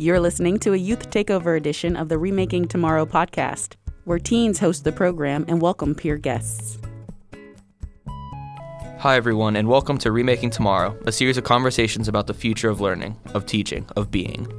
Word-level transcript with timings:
You're 0.00 0.18
listening 0.18 0.58
to 0.60 0.72
a 0.72 0.78
youth 0.78 1.10
takeover 1.10 1.58
edition 1.58 1.94
of 1.94 2.08
the 2.08 2.16
Remaking 2.16 2.66
Tomorrow 2.66 3.04
podcast, 3.04 3.74
where 4.04 4.18
teens 4.18 4.58
host 4.58 4.84
the 4.84 4.92
program 4.92 5.44
and 5.46 5.60
welcome 5.60 5.94
peer 5.94 6.16
guests. 6.16 6.78
Hi, 9.00 9.16
everyone, 9.16 9.56
and 9.56 9.68
welcome 9.68 9.98
to 9.98 10.10
Remaking 10.10 10.48
Tomorrow, 10.48 10.98
a 11.04 11.12
series 11.12 11.36
of 11.36 11.44
conversations 11.44 12.08
about 12.08 12.28
the 12.28 12.32
future 12.32 12.70
of 12.70 12.80
learning, 12.80 13.14
of 13.34 13.44
teaching, 13.44 13.84
of 13.94 14.10
being. 14.10 14.50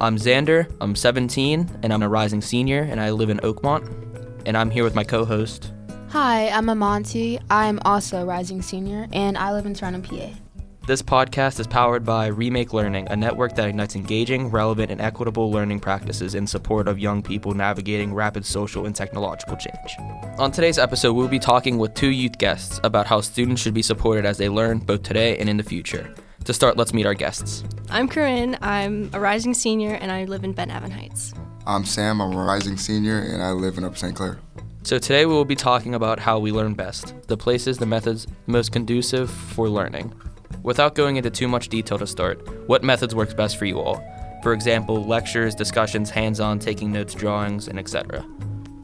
I'm 0.00 0.16
Xander, 0.16 0.74
I'm 0.80 0.96
17, 0.96 1.80
and 1.82 1.92
I'm 1.92 2.02
a 2.02 2.08
rising 2.08 2.40
senior, 2.40 2.80
and 2.80 2.98
I 2.98 3.10
live 3.10 3.28
in 3.28 3.36
Oakmont. 3.40 3.86
And 4.46 4.56
I'm 4.56 4.70
here 4.70 4.82
with 4.82 4.94
my 4.94 5.04
co 5.04 5.26
host. 5.26 5.74
Hi, 6.08 6.48
I'm 6.48 6.68
Amonti. 6.68 7.38
I'm 7.50 7.80
also 7.84 8.22
a 8.22 8.24
rising 8.24 8.62
senior, 8.62 9.08
and 9.12 9.36
I 9.36 9.52
live 9.52 9.66
in 9.66 9.74
Tarentum, 9.74 10.04
PA. 10.04 10.45
This 10.86 11.02
podcast 11.02 11.58
is 11.58 11.66
powered 11.66 12.04
by 12.04 12.28
Remake 12.28 12.72
Learning, 12.72 13.08
a 13.10 13.16
network 13.16 13.56
that 13.56 13.68
ignites 13.68 13.96
engaging, 13.96 14.52
relevant, 14.52 14.92
and 14.92 15.00
equitable 15.00 15.50
learning 15.50 15.80
practices 15.80 16.36
in 16.36 16.46
support 16.46 16.86
of 16.86 16.96
young 16.96 17.24
people 17.24 17.54
navigating 17.54 18.14
rapid 18.14 18.46
social 18.46 18.86
and 18.86 18.94
technological 18.94 19.56
change. 19.56 19.96
On 20.38 20.52
today's 20.52 20.78
episode, 20.78 21.14
we'll 21.14 21.26
be 21.26 21.40
talking 21.40 21.78
with 21.78 21.94
two 21.94 22.10
youth 22.10 22.38
guests 22.38 22.78
about 22.84 23.08
how 23.08 23.20
students 23.20 23.60
should 23.60 23.74
be 23.74 23.82
supported 23.82 24.24
as 24.24 24.38
they 24.38 24.48
learn 24.48 24.78
both 24.78 25.02
today 25.02 25.36
and 25.38 25.48
in 25.48 25.56
the 25.56 25.64
future. 25.64 26.14
To 26.44 26.54
start, 26.54 26.76
let's 26.76 26.94
meet 26.94 27.04
our 27.04 27.14
guests. 27.14 27.64
I'm 27.90 28.06
Corinne. 28.06 28.56
I'm 28.62 29.10
a 29.12 29.18
rising 29.18 29.54
senior, 29.54 29.94
and 29.94 30.12
I 30.12 30.22
live 30.26 30.44
in 30.44 30.52
Ben 30.52 30.70
Avon 30.70 30.92
Heights. 30.92 31.34
I'm 31.66 31.84
Sam. 31.84 32.20
I'm 32.20 32.32
a 32.32 32.44
rising 32.44 32.76
senior, 32.76 33.18
and 33.18 33.42
I 33.42 33.50
live 33.50 33.76
in 33.76 33.82
Upper 33.82 33.96
St. 33.96 34.14
Clair. 34.14 34.38
So 34.84 35.00
today 35.00 35.26
we 35.26 35.32
will 35.32 35.44
be 35.44 35.56
talking 35.56 35.96
about 35.96 36.20
how 36.20 36.38
we 36.38 36.52
learn 36.52 36.74
best, 36.74 37.12
the 37.26 37.36
places, 37.36 37.76
the 37.76 37.86
methods 37.86 38.28
most 38.46 38.70
conducive 38.70 39.28
for 39.28 39.68
learning. 39.68 40.14
Without 40.66 40.96
going 40.96 41.14
into 41.14 41.30
too 41.30 41.46
much 41.46 41.68
detail 41.68 41.96
to 41.96 42.08
start, 42.08 42.44
what 42.68 42.82
methods 42.82 43.14
works 43.14 43.32
best 43.32 43.56
for 43.56 43.66
you 43.66 43.78
all? 43.78 44.04
For 44.42 44.52
example, 44.52 45.04
lectures, 45.04 45.54
discussions, 45.54 46.10
hands-on, 46.10 46.58
taking 46.58 46.90
notes, 46.90 47.14
drawings, 47.14 47.68
and 47.68 47.78
etc. 47.78 48.26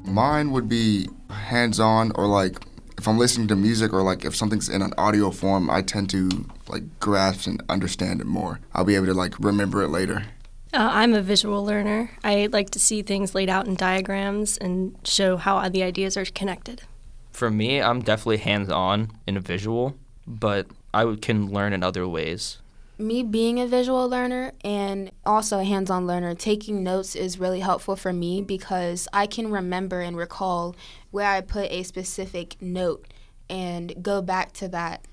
Mine 0.05 0.53
would 0.53 0.69
be 0.69 1.09
hands-on 1.29 2.13
or 2.15 2.29
like 2.29 2.65
if 2.99 3.09
I'm 3.09 3.19
listening 3.19 3.49
to 3.49 3.57
music 3.57 3.93
or 3.93 4.01
like 4.03 4.25
if 4.25 4.37
something's 4.37 4.69
in 4.69 4.81
an 4.81 4.95
audio 4.97 5.33
form, 5.33 5.69
I 5.69 5.83
tend 5.83 6.09
to 6.11 6.47
like 6.69 6.85
grasp 7.01 7.49
and 7.49 7.61
understand 7.69 8.21
it 8.21 8.29
more. 8.29 8.61
I'll 8.75 8.85
be 8.85 8.95
able 8.95 9.07
to 9.07 9.15
like 9.15 9.37
remember 9.41 9.83
it 9.83 9.89
later. 9.89 10.23
Uh, 10.73 10.89
I'm 10.93 11.15
a 11.15 11.21
visual 11.21 11.65
learner. 11.65 12.13
I 12.23 12.49
like 12.53 12.71
to 12.71 12.79
see 12.79 13.03
things 13.03 13.35
laid 13.35 13.49
out 13.49 13.67
in 13.67 13.75
diagrams 13.75 14.57
and 14.57 14.97
show 15.03 15.37
how 15.37 15.69
the 15.69 15.83
ideas 15.83 16.17
are 16.17 16.27
connected. 16.27 16.83
For 17.33 17.51
me, 17.51 17.83
I'm 17.83 18.03
definitely 18.03 18.37
hands-on 18.37 19.11
in 19.27 19.37
a 19.37 19.41
visual, 19.41 19.97
but 20.29 20.69
I 20.95 21.17
can 21.21 21.51
learn 21.51 21.73
in 21.73 21.83
other 21.83 22.07
ways. 22.07 22.59
Me 22.99 23.23
being 23.23 23.59
a 23.59 23.67
visual 23.67 24.09
learner 24.09 24.53
and 24.63 25.11
also 25.25 25.59
a 25.59 25.65
hands 25.65 25.91
on 25.91 26.07
learner, 26.07 26.35
taking 26.35 26.83
notes 26.83 27.17
is 27.17 27.39
really 27.39 27.61
helpful 27.61 27.97
for 27.97 28.13
me 28.13 28.43
because 28.43 29.09
I 29.13 29.27
can 29.27 29.51
remember 29.51 30.01
and 30.01 30.17
recall 30.17 30.77
where 31.11 31.27
I 31.27 31.41
put 31.41 31.71
a 31.71 31.83
specific 31.83 32.61
note 32.61 33.07
and 33.49 34.03
go 34.03 34.23
back 34.23 34.53
to 34.55 34.69
that. 34.69 35.07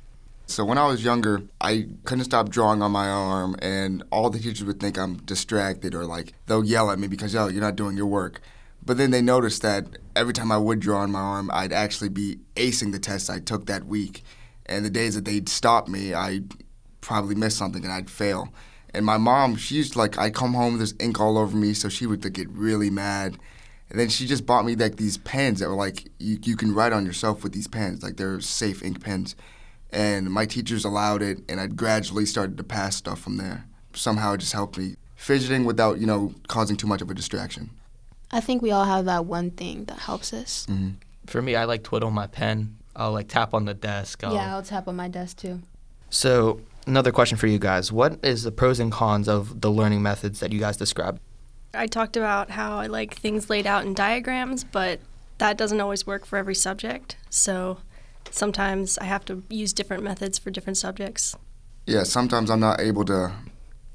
So 0.45 0.66
when 0.66 0.77
I 0.80 0.88
was 0.88 1.03
younger, 1.03 1.44
I 1.61 1.89
couldn't 2.05 2.25
stop 2.25 2.49
drawing 2.49 2.81
on 2.81 2.91
my 2.91 3.08
arm, 3.08 3.55
and 3.61 4.03
all 4.11 4.31
the 4.31 4.39
teachers 4.39 4.64
would 4.64 4.80
think 4.80 4.97
I'm 4.97 5.17
distracted 5.17 5.93
or 5.93 6.05
like 6.05 6.33
they'll 6.47 6.66
yell 6.66 6.89
at 6.89 6.97
me 6.97 7.08
because, 7.08 7.36
oh, 7.36 7.47
you're 7.47 7.61
not 7.61 7.75
doing 7.75 7.95
your 7.95 8.08
work. 8.08 8.41
But 8.83 8.97
then 8.97 9.11
they 9.11 9.21
noticed 9.21 9.61
that 9.61 9.86
every 10.16 10.33
time 10.33 10.52
I 10.52 10.58
would 10.58 10.80
draw 10.80 11.02
on 11.02 11.11
my 11.11 11.19
arm, 11.19 11.52
I'd 11.53 11.71
actually 11.71 12.09
be 12.09 12.39
acing 12.55 12.91
the 12.91 12.99
tests 12.99 13.30
I 13.30 13.39
took 13.39 13.67
that 13.67 13.86
week. 13.86 14.23
And 14.69 14.85
the 14.85 14.89
days 14.89 15.15
that 15.15 15.25
they'd 15.25 15.49
stop 15.49 15.87
me, 15.87 16.13
I'd 16.13 16.53
probably 17.01 17.35
miss 17.35 17.57
something 17.57 17.83
and 17.83 17.91
I'd 17.91 18.09
fail. 18.09 18.53
And 18.93 19.05
my 19.05 19.17
mom, 19.17 19.55
she 19.55 19.75
used 19.75 19.95
like, 19.95 20.17
I'd 20.17 20.35
come 20.35 20.53
home, 20.53 20.77
there's 20.77 20.93
ink 20.99 21.19
all 21.19 21.37
over 21.37 21.57
me, 21.57 21.73
so 21.73 21.89
she 21.89 22.05
would 22.05 22.23
like, 22.23 22.33
get 22.33 22.49
really 22.49 22.89
mad. 22.89 23.37
And 23.89 23.99
then 23.99 24.09
she 24.09 24.27
just 24.27 24.45
bought 24.45 24.65
me 24.65 24.75
like 24.75 24.97
these 24.97 25.17
pens 25.17 25.59
that 25.59 25.69
were 25.69 25.75
like, 25.75 26.08
you, 26.19 26.37
you 26.43 26.55
can 26.55 26.73
write 26.73 26.93
on 26.93 27.05
yourself 27.05 27.43
with 27.43 27.52
these 27.52 27.67
pens, 27.67 28.03
like 28.03 28.17
they're 28.17 28.39
safe 28.39 28.83
ink 28.83 29.03
pens. 29.03 29.35
And 29.91 30.29
my 30.29 30.45
teachers 30.45 30.85
allowed 30.85 31.23
it, 31.23 31.39
and 31.49 31.59
I 31.59 31.65
gradually 31.65 32.27
started 32.27 32.58
to 32.58 32.63
pass 32.63 32.95
stuff 32.95 33.19
from 33.19 33.37
there. 33.37 33.65
Somehow 33.93 34.33
it 34.33 34.37
just 34.37 34.53
helped 34.53 34.77
me 34.77 34.95
fidgeting 35.15 35.65
without, 35.65 35.99
you 35.99 36.05
know, 36.05 36.35
causing 36.47 36.77
too 36.77 36.85
much 36.85 37.02
of 37.02 37.09
a 37.09 37.15
distraction. 37.15 37.71
I 38.31 38.39
think 38.39 38.61
we 38.61 38.69
all 38.69 38.85
have 38.85 39.05
that 39.05 39.25
one 39.25 39.49
thing 39.49 39.85
that 39.85 39.97
helps 39.97 40.31
us. 40.31 40.67
Mm-hmm. 40.69 40.89
For 41.25 41.41
me, 41.41 41.55
I 41.55 41.65
like 41.65 41.83
twiddle 41.83 42.11
my 42.11 42.27
pen. 42.27 42.77
I'll 42.99 43.14
like 43.14 43.30
tap 43.30 43.54
on 43.54 43.65
the 43.65 43.73
desk. 43.73 44.23
I'll... 44.23 44.33
Yeah, 44.33 44.55
I'll 44.55 44.61
tap 44.61 44.87
on 44.87 44.95
my 44.95 45.08
desk 45.08 45.37
too. 45.37 45.61
So 46.10 46.61
another 46.86 47.11
question 47.11 47.37
for 47.37 47.48
you 47.48 47.58
guys: 47.58 47.92
What 47.92 48.20
is 48.23 48.43
the 48.43 48.52
pros 48.52 48.80
and 48.80 48.92
cons 48.92 49.27
of 49.27 49.61
the 49.61 49.71
learning 49.71 50.04
methods 50.04 50.42
that 50.42 50.52
you 50.52 50.60
guys 50.60 50.77
described? 50.77 51.20
I 51.73 51.88
talked 51.88 52.17
about 52.17 52.52
how 52.52 52.77
I 52.77 52.88
like 52.88 53.15
things 53.15 53.49
laid 53.49 53.65
out 53.65 53.86
in 53.86 53.93
diagrams, 53.93 54.64
but 54.64 54.99
that 55.38 55.58
doesn't 55.58 55.80
always 55.80 56.05
work 56.05 56.26
for 56.26 56.38
every 56.38 56.55
subject. 56.55 57.15
So 57.30 57.77
sometimes 58.32 58.98
I 58.98 59.05
have 59.05 59.23
to 59.26 59.43
use 59.49 59.71
different 59.71 60.04
methods 60.04 60.38
for 60.38 60.52
different 60.52 60.77
subjects. 60.77 61.36
Yeah, 61.86 62.04
sometimes 62.04 62.52
I'm 62.52 62.59
not 62.59 62.82
able 62.82 63.05
to 63.05 63.33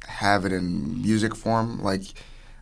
have 0.07 0.45
it 0.45 0.53
in 0.53 1.03
music 1.03 1.35
form. 1.35 1.83
Like, 1.83 2.03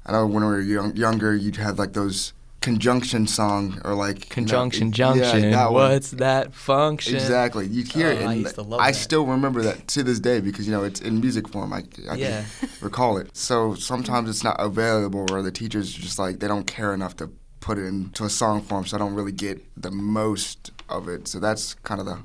I 0.05 0.13
know 0.13 0.27
when 0.27 0.43
we 0.45 0.51
were 0.51 0.61
young, 0.61 0.97
younger, 0.97 1.35
you'd 1.35 1.57
have 1.57 1.79
like 1.79 1.93
those 1.93 2.33
conjunction 2.63 3.27
song 3.27 3.81
or 3.85 3.95
like 3.95 4.29
conjunction 4.29 4.87
you 4.87 4.91
know, 4.91 5.15
junction. 5.15 5.43
Yeah, 5.45 5.51
that 5.51 5.73
What's 5.73 6.13
one. 6.13 6.19
that 6.21 6.55
function? 6.55 7.15
Exactly. 7.15 7.67
You'd 7.67 7.89
hear 7.93 8.09
Oh, 8.09 8.11
it. 8.11 8.27
I 8.27 8.35
used 8.35 8.55
to 8.55 8.63
love 8.63 8.81
I 8.81 8.93
that. 8.93 8.97
still 8.97 9.27
remember 9.27 9.63
that 9.63 9.89
to 9.89 10.03
this 10.03 10.19
day 10.21 10.41
because 10.41 10.67
you 10.67 10.73
know 10.73 10.85
it's 10.85 11.01
in 11.01 11.21
music 11.21 11.49
form. 11.49 11.73
I, 11.73 11.83
I 12.11 12.15
Yeah. 12.17 12.45
can 12.61 12.69
recall 12.81 13.19
it. 13.19 13.37
So 13.37 13.75
sometimes 13.75 14.31
it's 14.31 14.45
not 14.45 14.57
available, 14.59 15.27
or 15.33 15.43
the 15.43 15.53
teachers 15.53 15.93
just 15.93 16.19
like 16.19 16.39
they 16.39 16.49
don't 16.49 16.67
care 16.67 16.95
enough 16.95 17.17
to 17.17 17.31
put 17.61 17.79
it 17.79 17.85
into 17.85 18.25
a 18.25 18.31
song 18.31 18.61
form, 18.63 18.85
so 18.87 18.97
I 18.97 18.99
don't 18.99 19.15
really 19.15 19.33
get 19.33 19.63
the 19.81 19.91
most 19.91 20.71
of 20.89 21.09
it. 21.09 21.29
So 21.29 21.39
that's 21.39 21.75
kind 21.75 22.01
of 22.01 22.07
the 22.07 22.19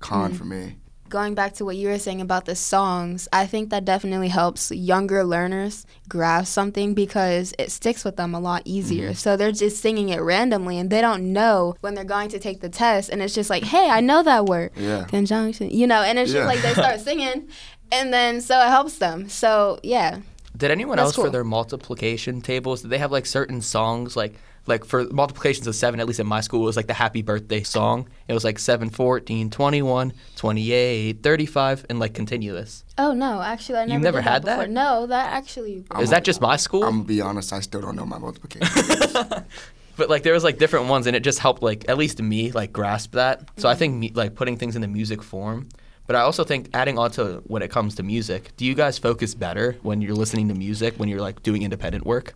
con 0.00 0.32
Mm. 0.32 0.36
for 0.36 0.44
me. 0.44 0.76
Going 1.08 1.34
back 1.34 1.54
to 1.54 1.64
what 1.64 1.76
you 1.76 1.88
were 1.88 1.98
saying 1.98 2.20
about 2.20 2.44
the 2.46 2.56
songs, 2.56 3.28
I 3.32 3.46
think 3.46 3.70
that 3.70 3.84
definitely 3.84 4.28
helps 4.28 4.70
younger 4.72 5.22
learners 5.24 5.86
grasp 6.08 6.52
something 6.52 6.94
because 6.94 7.54
it 7.58 7.70
sticks 7.70 8.04
with 8.04 8.16
them 8.16 8.34
a 8.34 8.40
lot 8.40 8.62
easier. 8.64 9.10
Mm-hmm. 9.10 9.14
So 9.14 9.36
they're 9.36 9.52
just 9.52 9.80
singing 9.80 10.08
it 10.08 10.20
randomly 10.20 10.78
and 10.78 10.90
they 10.90 11.00
don't 11.00 11.32
know 11.32 11.76
when 11.80 11.94
they're 11.94 12.04
going 12.04 12.28
to 12.30 12.38
take 12.38 12.60
the 12.60 12.68
test. 12.68 13.08
And 13.10 13.22
it's 13.22 13.34
just 13.34 13.50
like, 13.50 13.64
hey, 13.64 13.88
I 13.88 14.00
know 14.00 14.22
that 14.24 14.46
word. 14.46 14.72
Yeah. 14.76 15.04
Conjunction, 15.04 15.70
you 15.70 15.86
know, 15.86 16.02
and 16.02 16.18
it's 16.18 16.32
Yeah. 16.32 16.40
just 16.44 16.54
like 16.54 16.62
they 16.62 16.72
start 16.82 17.00
singing 17.00 17.48
and 17.92 18.12
then 18.12 18.40
so 18.40 18.58
it 18.60 18.68
helps 18.68 18.98
them. 18.98 19.28
So 19.28 19.78
yeah. 19.82 20.20
Did 20.56 20.70
anyone 20.70 20.96
That's 20.96 21.08
else 21.08 21.16
for 21.16 21.30
their 21.30 21.44
multiplication 21.44 22.40
tables? 22.40 22.82
Did 22.82 22.88
they 22.90 22.98
have 22.98 23.12
like 23.12 23.26
certain 23.26 23.60
songs 23.60 24.16
like 24.16 24.34
like 24.66 24.84
for 24.84 25.04
multiplications 25.04 25.66
of 25.66 25.74
seven? 25.74 26.00
At 26.00 26.06
least 26.06 26.20
at 26.20 26.26
my 26.26 26.40
school, 26.40 26.62
it 26.62 26.66
was 26.66 26.76
like 26.76 26.86
the 26.86 26.94
Happy 26.94 27.22
Birthday 27.22 27.62
song. 27.62 28.08
It 28.28 28.34
was 28.34 28.44
like 28.44 28.58
7, 28.58 28.90
14, 28.90 29.50
21, 29.50 30.12
28, 30.36 31.22
35, 31.22 31.86
and 31.88 31.98
like 31.98 32.14
continuous. 32.14 32.84
Oh 32.98 33.12
no, 33.12 33.40
actually 33.42 33.78
I 33.78 33.84
never 33.84 33.92
You've 33.94 34.02
never 34.02 34.18
did 34.18 34.24
had 34.24 34.42
that 34.44 34.46
before. 34.56 34.64
that? 34.64 34.70
No, 34.70 35.06
that 35.06 35.32
actually 35.32 35.84
Is 36.00 36.10
that 36.10 36.24
just 36.24 36.40
my 36.40 36.56
school? 36.56 36.84
I'm 36.84 36.96
gonna 36.98 37.04
be 37.04 37.20
honest. 37.20 37.52
I 37.52 37.60
still 37.60 37.80
don't 37.80 37.96
know 37.96 38.06
my 38.06 38.18
multiplication. 38.18 38.68
but 39.96 40.10
like 40.10 40.22
there 40.22 40.32
was 40.34 40.44
like 40.44 40.58
different 40.58 40.86
ones, 40.88 41.06
and 41.06 41.16
it 41.16 41.20
just 41.24 41.38
helped 41.38 41.62
like 41.62 41.88
at 41.88 41.96
least 41.98 42.20
me 42.20 42.52
like 42.52 42.72
grasp 42.72 43.12
that. 43.12 43.48
So 43.58 43.68
I 43.68 43.72
Mm-hmm. 43.72 43.78
think 43.78 43.94
me, 43.94 44.12
like 44.14 44.34
putting 44.34 44.56
things 44.56 44.76
in 44.76 44.82
the 44.82 44.88
music 44.88 45.22
form. 45.22 45.68
But 46.06 46.14
I 46.14 46.20
also 46.20 46.44
think 46.44 46.68
adding 46.72 46.98
on 46.98 47.10
to 47.12 47.42
when 47.46 47.62
it 47.62 47.70
comes 47.70 47.96
to 47.96 48.02
music, 48.04 48.52
do 48.56 48.64
you 48.64 48.74
guys 48.74 48.96
focus 48.96 49.34
better 49.34 49.76
when 49.82 50.00
you're 50.00 50.14
listening 50.14 50.46
to 50.48 50.54
music 50.54 50.94
when 50.98 51.08
you're 51.08 51.20
like 51.20 51.42
doing 51.42 51.62
independent 51.62 52.06
work? 52.06 52.34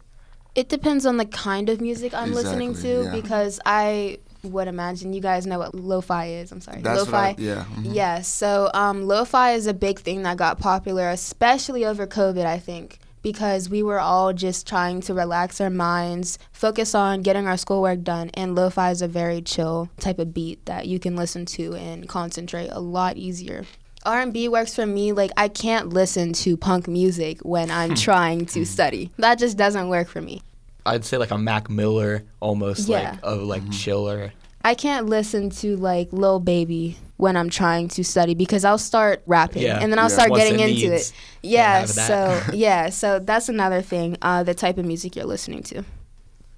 It 0.55 0.69
depends 0.69 1.06
on 1.06 1.16
the 1.16 1.27
kind 1.27 1.69
of 1.69 1.81
music 1.81 2.12
I'm 2.15 2.33
listening 2.33 2.75
to 2.77 3.05
yeah. 3.05 3.12
because 3.12 3.61
I 3.65 4.19
would 4.43 4.69
imagine 4.69 5.12
you 5.12 5.21
guys 5.21 5.47
know 5.47 5.59
what 5.59 5.75
lo-fi 5.75 6.27
is. 6.27 6.50
I'm 6.50 6.61
sorry. 6.61 6.81
That's 6.81 7.00
lo-fi. 7.00 7.28
I, 7.28 7.34
yeah. 7.38 7.65
mhm. 7.75 7.95
Yeah, 7.95 8.22
so 8.22 8.71
um, 8.75 9.07
lo-fi 9.07 9.53
is 9.53 9.66
a 9.66 9.75
big 9.75 10.01
thing 10.01 10.22
that 10.22 10.36
got 10.36 10.59
popular, 10.59 11.10
especially 11.10 11.84
over 11.84 12.07
COVID, 12.07 12.47
I 12.47 12.59
think, 12.59 12.98
because 13.22 13.69
we 13.69 13.83
were 13.83 14.01
all 14.01 14.33
just 14.33 14.66
trying 14.66 15.03
to 15.03 15.15
relax 15.15 15.60
our 15.60 15.71
minds, 15.71 16.39
focus 16.53 16.95
on 16.95 17.21
getting 17.22 17.47
our 17.47 17.57
schoolwork 17.57 18.03
done, 18.03 18.30
and 18.34 18.54
lo-fi 18.54 18.91
is 18.91 19.03
a 19.03 19.09
very 19.09 19.42
chill 19.42 19.91
type 19.98 20.19
of 20.19 20.33
beat 20.33 20.65
that 20.66 20.86
you 20.86 20.98
can 20.98 21.16
listen 21.16 21.45
to 21.47 21.75
and 21.75 22.09
concentrate 22.09 22.69
a 22.69 22.80
lot 22.80 23.16
easier. 23.16 23.65
R&B 24.05 24.49
works 24.49 24.75
for 24.75 24.87
me 24.87 25.13
like 25.13 25.31
I 25.37 25.49
can't 25.49 25.91
listen 25.91 26.33
to 26.35 26.57
punk 26.57 26.89
music 26.89 27.41
when 27.41 27.71
I'm 27.71 27.91
hmm. 27.91 27.95
trying 27.97 28.47
to 28.47 28.61
hmm. 28.61 28.65
study. 28.65 29.11
That 29.19 29.39
just 29.39 29.57
doesn't 29.57 29.89
work 29.89 30.09
for 30.09 30.21
me. 30.21 30.43
I'd 30.87 31.05
say 31.05 31.19
like 31.19 31.31
a 31.31 31.39
Mac 31.39 31.69
Miller, 31.69 32.25
almost 32.41 32.89
Yeah. 32.89 33.11
like 33.11 33.21
a 33.23 33.35
like 33.35 33.71
chiller. 33.71 34.33
I 34.63 34.75
can't 34.75 35.07
listen 35.07 35.51
to 35.51 35.77
like 35.77 36.13
Lil 36.13 36.41
Baby 36.41 36.97
when 37.17 37.37
I'm 37.37 37.51
trying 37.51 37.89
to 37.89 38.05
study 38.05 38.35
because 38.35 38.65
I'll 38.65 38.79
start 38.79 39.23
rapping 39.27 39.63
Yeah. 39.63 39.79
and 39.81 39.93
then 39.93 39.99
I'll 39.99 40.09
Yeah. 40.09 40.15
start 40.15 40.31
Once 40.31 40.43
getting 40.43 40.61
it 40.61 40.71
into 40.71 40.95
it. 40.95 41.13
Yeah, 41.43 41.85
so 41.85 42.43
yeah, 42.53 42.89
so 42.89 43.19
that's 43.19 43.49
another 43.49 43.83
thing. 43.83 44.17
Uh, 44.23 44.43
the 44.43 44.55
type 44.55 44.79
of 44.79 44.87
music 44.87 45.17
you're 45.17 45.27
listening 45.27 45.63
to. 45.65 45.85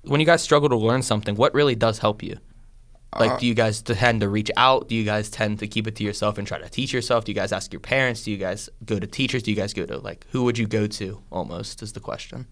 When 0.04 0.20
you 0.20 0.26
guys 0.26 0.42
struggle 0.42 0.68
to 0.68 0.76
learn 0.76 1.02
something, 1.02 1.36
what 1.36 1.54
really 1.54 1.74
does 1.74 1.98
help 1.98 2.22
you? 2.22 2.38
Like, 3.18 3.32
Uh, 3.32 3.38
do 3.38 3.46
you 3.46 3.54
guys 3.54 3.82
tend 3.82 4.20
to 4.22 4.28
reach 4.28 4.50
out? 4.56 4.88
Do 4.88 4.94
you 4.94 5.04
guys 5.04 5.28
tend 5.30 5.58
to 5.58 5.66
keep 5.66 5.86
it 5.86 5.96
to 5.96 6.04
yourself 6.04 6.38
and 6.38 6.46
try 6.46 6.58
to 6.58 6.68
teach 6.68 6.92
yourself? 6.92 7.24
Do 7.24 7.32
you 7.32 7.36
guys 7.36 7.52
ask 7.52 7.72
your 7.72 7.80
parents? 7.80 8.24
Do 8.24 8.30
you 8.30 8.38
guys 8.38 8.70
go 8.86 8.98
to 8.98 9.06
teachers? 9.06 9.42
Do 9.42 9.50
you 9.50 9.56
guys 9.56 9.74
go 9.74 9.84
to 9.86 9.98
like 9.98 10.26
who 10.30 10.44
would 10.44 10.56
you 10.58 10.66
go 10.66 10.86
to? 10.86 11.20
Almost 11.30 11.82
is 11.82 11.92
the 11.92 12.00
question. 12.00 12.46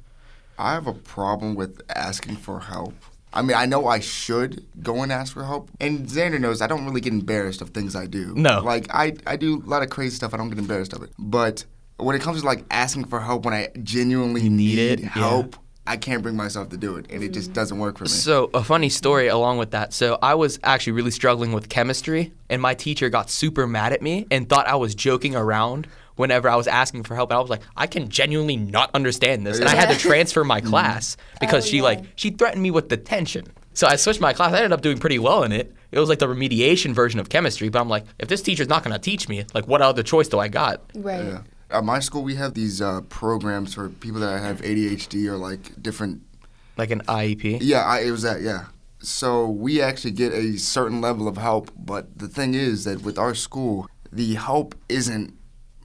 I 0.58 0.72
have 0.74 0.86
a 0.86 0.92
problem 0.92 1.54
with 1.54 1.80
asking 1.94 2.36
for 2.36 2.60
help. 2.60 2.94
I 3.32 3.42
mean, 3.42 3.56
I 3.56 3.64
know 3.64 3.86
I 3.86 4.00
should 4.00 4.66
go 4.82 5.02
and 5.02 5.12
ask 5.12 5.32
for 5.32 5.44
help. 5.44 5.70
And 5.80 6.06
Xander 6.06 6.40
knows 6.40 6.60
I 6.60 6.66
don't 6.66 6.84
really 6.84 7.00
get 7.00 7.12
embarrassed 7.12 7.62
of 7.62 7.70
things 7.70 7.94
I 7.94 8.06
do. 8.06 8.34
No. 8.34 8.60
Like, 8.60 8.88
I, 8.92 9.14
I 9.26 9.36
do 9.36 9.62
a 9.64 9.68
lot 9.70 9.82
of 9.84 9.88
crazy 9.88 10.16
stuff. 10.16 10.34
I 10.34 10.36
don't 10.36 10.48
get 10.48 10.58
embarrassed 10.58 10.92
of 10.92 11.02
it. 11.04 11.10
But 11.16 11.64
when 11.96 12.16
it 12.16 12.22
comes 12.22 12.40
to, 12.40 12.46
like, 12.46 12.64
asking 12.72 13.04
for 13.04 13.20
help 13.20 13.44
when 13.44 13.54
I 13.54 13.68
genuinely 13.84 14.42
You 14.42 14.50
need 14.50 14.78
it, 14.80 15.00
yeah. 15.00 15.42
Help, 15.90 15.94
I 15.94 15.96
can't 15.96 16.22
bring 16.22 16.36
myself 16.36 16.68
to 16.70 16.76
do 16.76 16.96
it. 16.96 17.06
And 17.10 17.22
it 17.22 17.32
just 17.32 17.50
mm. 17.50 17.54
doesn't 17.54 17.78
work 17.78 17.98
for 17.98 18.04
me. 18.04 18.10
So, 18.10 18.50
a 18.54 18.62
funny 18.62 18.88
story 18.88 19.28
along 19.28 19.58
with 19.58 19.72
that. 19.72 19.92
So, 19.92 20.18
I 20.22 20.34
was 20.34 20.58
actually 20.62 20.94
really 20.94 21.10
struggling 21.10 21.52
with 21.52 21.68
chemistry, 21.68 22.32
and 22.48 22.60
my 22.60 22.74
teacher 22.74 23.10
got 23.10 23.30
super 23.30 23.66
mad 23.66 23.92
at 23.92 24.02
me 24.02 24.26
and 24.30 24.48
thought 24.48 24.66
I 24.66 24.76
was 24.76 24.94
joking 24.94 25.36
around 25.36 25.86
whenever 26.16 26.48
I 26.48 26.56
was 26.56 26.66
asking 26.66 27.04
for 27.04 27.14
help. 27.14 27.30
And 27.30 27.38
I 27.38 27.40
was 27.40 27.50
like, 27.50 27.62
I 27.76 27.86
can 27.86 28.08
genuinely 28.08 28.56
not 28.56 28.90
understand 28.94 29.46
this. 29.46 29.58
And 29.58 29.68
I 29.68 29.74
had 29.74 29.90
to 29.90 29.98
transfer 30.08 30.44
my 30.44 30.60
mm. 30.60 30.66
class 30.66 31.16
because 31.40 31.64
Oh, 31.66 31.68
she, 31.68 31.76
yeah. 31.78 31.82
like, 31.84 32.04
she 32.16 32.30
threatened 32.30 32.62
me 32.62 32.70
with 32.70 32.88
detention. 32.88 33.46
So, 33.72 33.86
I 33.86 33.96
switched 33.96 34.20
my 34.20 34.32
class. 34.32 34.52
I 34.52 34.56
ended 34.56 34.72
up 34.72 34.82
doing 34.82 34.98
pretty 34.98 35.18
well 35.18 35.42
in 35.44 35.52
it. 35.52 35.74
It 35.92 35.98
was 35.98 36.08
like 36.08 36.20
the 36.20 36.28
remediation 36.28 36.92
version 36.92 37.18
of 37.18 37.28
chemistry, 37.28 37.68
but 37.68 37.80
I'm 37.80 37.88
like, 37.88 38.04
if 38.18 38.28
this 38.28 38.42
teacher's 38.42 38.68
not 38.68 38.84
going 38.84 38.92
to 38.92 39.00
teach 39.00 39.28
me, 39.28 39.44
like, 39.54 39.66
what 39.66 39.82
other 39.82 40.04
choice 40.04 40.28
do 40.28 40.38
I 40.38 40.48
got? 40.48 40.82
Right. 40.94 41.24
Yeah. 41.24 41.40
At 41.70 41.84
my 41.84 42.00
school, 42.00 42.22
we 42.22 42.34
have 42.34 42.54
these 42.54 42.80
uh, 42.80 43.00
programs 43.02 43.74
for 43.74 43.88
people 43.88 44.20
that 44.20 44.40
have 44.42 44.60
ADHD 44.62 45.26
or, 45.26 45.36
like, 45.36 45.80
different 45.82 46.22
Like 46.76 46.90
an 46.90 47.02
IEP? 47.02 47.58
Yeah, 47.62 47.82
I, 47.84 48.00
it 48.00 48.10
was 48.10 48.22
that. 48.22 48.40
Yeah. 48.40 48.66
So 49.00 49.48
we 49.48 49.80
actually 49.80 50.10
get 50.12 50.32
a 50.32 50.58
certain 50.58 51.00
level 51.00 51.28
of 51.28 51.36
help, 51.36 51.70
but 51.76 52.18
the 52.18 52.28
thing 52.28 52.54
is 52.54 52.84
that 52.84 53.02
with 53.02 53.18
our 53.18 53.34
school, 53.34 53.88
the 54.12 54.34
help 54.34 54.74
isn't 54.88 55.34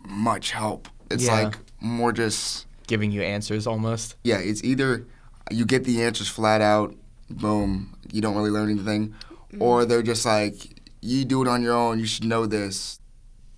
much 0.08 0.52
help. 0.52 0.88
It's 1.12 1.26
Yeah. 1.26 1.44
like 1.44 1.58
more 1.80 2.12
just 2.12 2.66
Giving 2.88 3.12
you 3.12 3.22
answers 3.22 3.66
almost. 3.68 4.16
yeah. 4.24 4.38
It's 4.38 4.64
either 4.64 5.06
you 5.52 5.66
get 5.66 5.84
the 5.86 6.04
answers 6.04 6.28
flat 6.28 6.62
out, 6.62 6.96
boom, 7.30 7.96
you 8.12 8.22
don't 8.22 8.36
really 8.36 8.50
learn 8.52 8.70
anything, 8.70 9.14
or 9.60 9.86
they're 9.86 10.04
just 10.04 10.26
like 10.26 10.82
you 11.02 11.24
do 11.26 11.42
it 11.42 11.48
on 11.48 11.62
your 11.62 11.74
own. 11.74 12.00
You 12.00 12.06
should 12.06 12.26
know 12.26 12.46
this. 12.46 13.00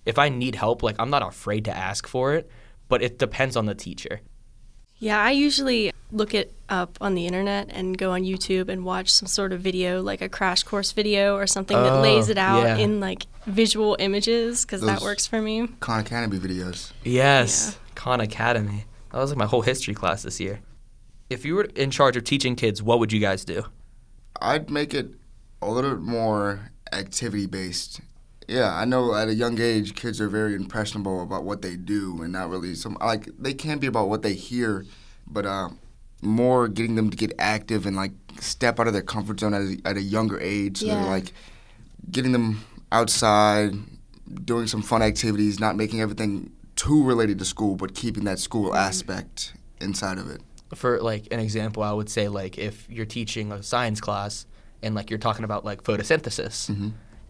If 0.08 0.18
I 0.18 0.30
need 0.30 0.54
help, 0.54 0.82
like, 0.82 0.96
I'm 0.98 1.10
not 1.10 1.22
afraid 1.22 1.66
to 1.66 1.76
ask 1.76 2.06
for 2.06 2.32
it, 2.34 2.50
but 2.88 3.02
it 3.02 3.18
depends 3.18 3.56
on 3.56 3.66
the 3.66 3.74
teacher. 3.74 4.20
Yeah, 4.96 5.20
I 5.22 5.32
usually 5.32 5.92
look 6.10 6.32
it 6.32 6.54
up 6.70 6.96
on 7.02 7.14
the 7.14 7.26
internet 7.26 7.68
and 7.70 7.96
go 7.98 8.12
on 8.12 8.22
YouTube 8.22 8.70
and 8.70 8.86
watch 8.86 9.12
some 9.12 9.26
sort 9.28 9.52
of 9.52 9.60
video, 9.60 10.00
like 10.00 10.22
a 10.22 10.28
crash 10.30 10.62
course 10.62 10.92
video 10.92 11.36
or 11.36 11.46
something 11.46 11.76
that 11.76 11.92
Oh, 11.92 12.00
lays 12.00 12.30
it 12.30 12.38
out 12.38 12.62
yeah. 12.64 12.76
in 12.78 13.00
like 13.00 13.26
visual 13.44 13.96
images 14.00 14.64
because 14.64 14.80
that 14.80 15.02
works 15.02 15.26
for 15.26 15.42
me. 15.42 15.66
Khan 15.80 16.00
Academy 16.00 16.38
videos. 16.38 16.90
Yes, 17.04 17.78
Khan 17.94 18.20
Academy. 18.20 18.86
That 19.12 19.18
was 19.18 19.30
like 19.30 19.38
my 19.38 19.44
whole 19.46 19.62
history 19.62 19.94
class 19.94 20.22
this 20.22 20.40
year. 20.40 20.60
If 21.28 21.44
you 21.44 21.54
were 21.54 21.64
in 21.76 21.90
charge 21.90 22.16
of 22.16 22.24
teaching 22.24 22.56
kids, 22.56 22.82
what 22.82 22.98
would 22.98 23.12
you 23.12 23.20
guys 23.20 23.44
do? 23.44 23.66
I'd 24.40 24.70
make 24.70 24.94
it 24.94 25.10
a 25.60 25.70
little 25.70 25.90
bit 25.90 26.00
more 26.00 26.70
activity 26.92 27.44
based. 27.46 28.00
Yeah, 28.48 28.74
I 28.74 28.86
know 28.86 29.14
at 29.14 29.28
a 29.28 29.34
young 29.34 29.60
age, 29.60 29.94
kids 29.94 30.20
are 30.20 30.28
very 30.28 30.54
impressionable 30.54 31.22
about 31.22 31.44
what 31.44 31.60
they 31.60 31.76
do 31.76 32.22
and 32.22 32.32
not 32.32 32.48
really 32.48 32.74
some 32.74 32.96
like 33.00 33.28
they 33.38 33.52
can 33.54 33.78
be 33.78 33.86
about 33.86 34.08
what 34.08 34.22
they 34.22 34.32
hear, 34.34 34.86
but 35.26 35.44
uh, 35.44 35.68
more 36.22 36.66
getting 36.66 36.94
them 36.94 37.10
to 37.10 37.16
get 37.16 37.32
active 37.38 37.84
and 37.84 37.94
like 37.94 38.12
step 38.40 38.80
out 38.80 38.86
of 38.86 38.94
their 38.94 39.02
comfort 39.02 39.40
zone 39.40 39.52
at 39.52 39.62
a, 39.62 39.78
at 39.84 39.96
a 39.98 40.00
younger 40.02 40.40
age. 40.40 40.78
So 40.78 40.86
they're 40.86 41.00
Yeah. 41.00 41.06
like 41.10 41.32
getting 42.10 42.32
them 42.32 42.64
outside, 42.90 43.74
doing 44.44 44.66
some 44.66 44.80
fun 44.82 45.02
activities, 45.02 45.60
not 45.60 45.76
making 45.76 46.00
everything 46.00 46.50
too 46.74 47.04
related 47.04 47.38
to 47.40 47.44
school, 47.44 47.76
but 47.76 47.94
keeping 47.94 48.24
that 48.24 48.38
school 48.38 48.74
aspect 48.74 49.52
inside 49.80 50.16
of 50.16 50.30
it. 50.30 50.40
For 50.74 51.00
like 51.02 51.28
an 51.30 51.40
example, 51.40 51.82
I 51.82 51.92
would 51.92 52.08
say 52.08 52.28
like 52.28 52.56
if 52.56 52.88
you're 52.88 53.06
teaching 53.06 53.52
a 53.52 53.62
science 53.62 54.00
class 54.00 54.46
and 54.82 54.94
like 54.94 55.10
you're 55.10 55.18
talking 55.18 55.44
about 55.44 55.64
like 55.66 55.82
photosynthesis, 55.82 56.70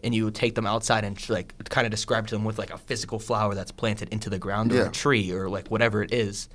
and 0.03 0.15
you 0.15 0.25
would 0.25 0.35
take 0.35 0.55
them 0.55 0.65
outside 0.65 1.03
and 1.03 1.29
like 1.29 1.53
kind 1.69 1.85
of 1.85 1.91
describe 1.91 2.27
to 2.27 2.35
them 2.35 2.45
with 2.45 2.57
like 2.57 2.71
a 2.71 2.77
physical 2.77 3.19
flower 3.19 3.53
that's 3.55 3.71
planted 3.71 4.09
into 4.09 4.29
the 4.29 4.39
ground 4.39 4.71
or 4.71 4.75
Yeah. 4.75 4.87
a 4.87 4.91
tree 4.91 5.31
or 5.31 5.49
like 5.49 5.67
whatever 5.69 6.01
it 6.03 6.13
is. 6.13 6.47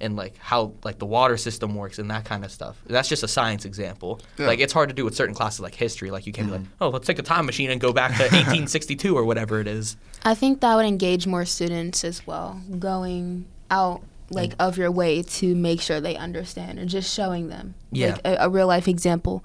And 0.00 0.16
like 0.16 0.36
how 0.38 0.72
like 0.82 0.98
the 0.98 1.06
water 1.06 1.36
system 1.36 1.74
works 1.76 1.98
and 2.00 2.10
that 2.10 2.24
kind 2.24 2.44
of 2.44 2.50
stuff. 2.50 2.76
That's 2.86 3.08
just 3.08 3.22
a 3.22 3.28
science 3.28 3.64
example. 3.64 4.20
Yeah. 4.38 4.48
Like 4.48 4.58
it's 4.58 4.72
hard 4.72 4.88
to 4.88 4.94
do 4.94 5.04
with 5.04 5.14
certain 5.14 5.34
classes 5.36 5.60
like 5.60 5.74
history. 5.74 6.10
Like 6.10 6.26
you 6.26 6.32
can't 6.32 6.48
be 6.48 6.52
like, 6.52 6.62
mm-hmm. 6.62 6.82
oh, 6.82 6.88
let's 6.88 7.06
take 7.06 7.20
a 7.20 7.22
time 7.22 7.46
machine 7.46 7.70
and 7.70 7.80
go 7.80 7.92
back 7.92 8.10
to 8.16 8.22
1862 8.24 9.16
or 9.16 9.24
whatever 9.24 9.60
it 9.60 9.68
is. 9.68 9.96
I 10.24 10.34
think 10.34 10.60
that 10.60 10.74
would 10.74 10.84
engage 10.86 11.26
more 11.26 11.44
students 11.44 12.02
as 12.04 12.26
well, 12.26 12.60
going 12.78 13.46
out 13.70 14.02
like 14.30 14.50
mm. 14.50 14.66
of 14.66 14.76
your 14.78 14.90
way 14.90 15.22
to 15.22 15.54
make 15.54 15.80
sure 15.80 16.00
they 16.00 16.16
understand 16.16 16.78
and 16.78 16.88
just 16.88 17.14
showing 17.14 17.48
them 17.48 17.74
Yeah. 17.92 18.12
like 18.12 18.20
a, 18.24 18.36
a 18.40 18.48
real 18.48 18.66
life 18.66 18.88
example. 18.88 19.44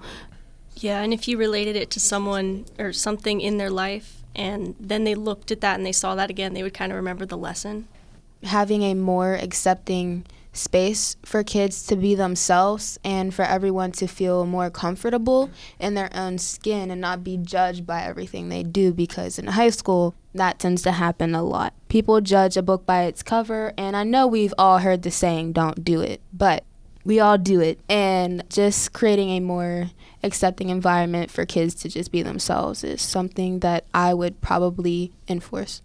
Yeah, 0.76 1.02
and 1.02 1.12
if 1.12 1.28
you 1.28 1.36
related 1.36 1.76
it 1.76 1.90
to 1.90 2.00
someone 2.00 2.64
or 2.78 2.92
something 2.92 3.40
in 3.40 3.58
their 3.58 3.70
life 3.70 4.22
and 4.34 4.74
then 4.78 5.04
they 5.04 5.14
looked 5.14 5.50
at 5.50 5.60
that 5.60 5.76
and 5.76 5.84
they 5.84 5.92
saw 5.92 6.14
that 6.14 6.30
again, 6.30 6.54
they 6.54 6.62
would 6.62 6.74
kind 6.74 6.92
of 6.92 6.96
remember 6.96 7.26
the 7.26 7.36
lesson. 7.36 7.88
Having 8.42 8.82
a 8.82 8.94
more 8.94 9.34
accepting 9.34 10.24
space 10.52 11.16
for 11.24 11.44
kids 11.44 11.86
to 11.86 11.96
be 11.96 12.14
themselves 12.14 12.98
and 13.04 13.32
for 13.32 13.44
everyone 13.44 13.92
to 13.92 14.06
feel 14.06 14.46
more 14.46 14.70
comfortable 14.70 15.50
in 15.78 15.94
their 15.94 16.10
own 16.14 16.38
skin 16.38 16.90
and 16.90 17.00
not 17.00 17.22
be 17.22 17.36
judged 17.36 17.86
by 17.86 18.02
everything 18.02 18.48
they 18.48 18.62
do 18.62 18.92
because 18.92 19.38
in 19.38 19.46
high 19.46 19.70
school 19.70 20.14
that 20.34 20.58
tends 20.58 20.82
to 20.82 20.92
happen 20.92 21.34
a 21.34 21.42
lot. 21.42 21.72
People 21.88 22.20
judge 22.20 22.56
a 22.56 22.62
book 22.62 22.84
by 22.84 23.02
its 23.04 23.22
cover 23.22 23.72
and 23.76 23.96
I 23.96 24.02
know 24.02 24.26
we've 24.26 24.54
all 24.58 24.78
heard 24.78 25.02
the 25.02 25.10
saying 25.10 25.52
don't 25.52 25.84
do 25.84 26.00
it, 26.00 26.20
but 26.32 26.64
we 27.04 27.20
all 27.20 27.38
do 27.38 27.60
it 27.60 27.80
and 27.88 28.44
just 28.50 28.92
creating 28.92 29.30
a 29.30 29.40
more 29.40 29.90
accepting 30.22 30.68
environment 30.68 31.30
for 31.30 31.46
kids 31.46 31.74
to 31.74 31.88
just 31.88 32.12
be 32.12 32.22
themselves 32.22 32.84
is 32.84 33.00
something 33.00 33.60
that 33.60 33.84
I 33.94 34.12
would 34.14 34.40
probably 34.40 35.12
enforce. 35.28 35.82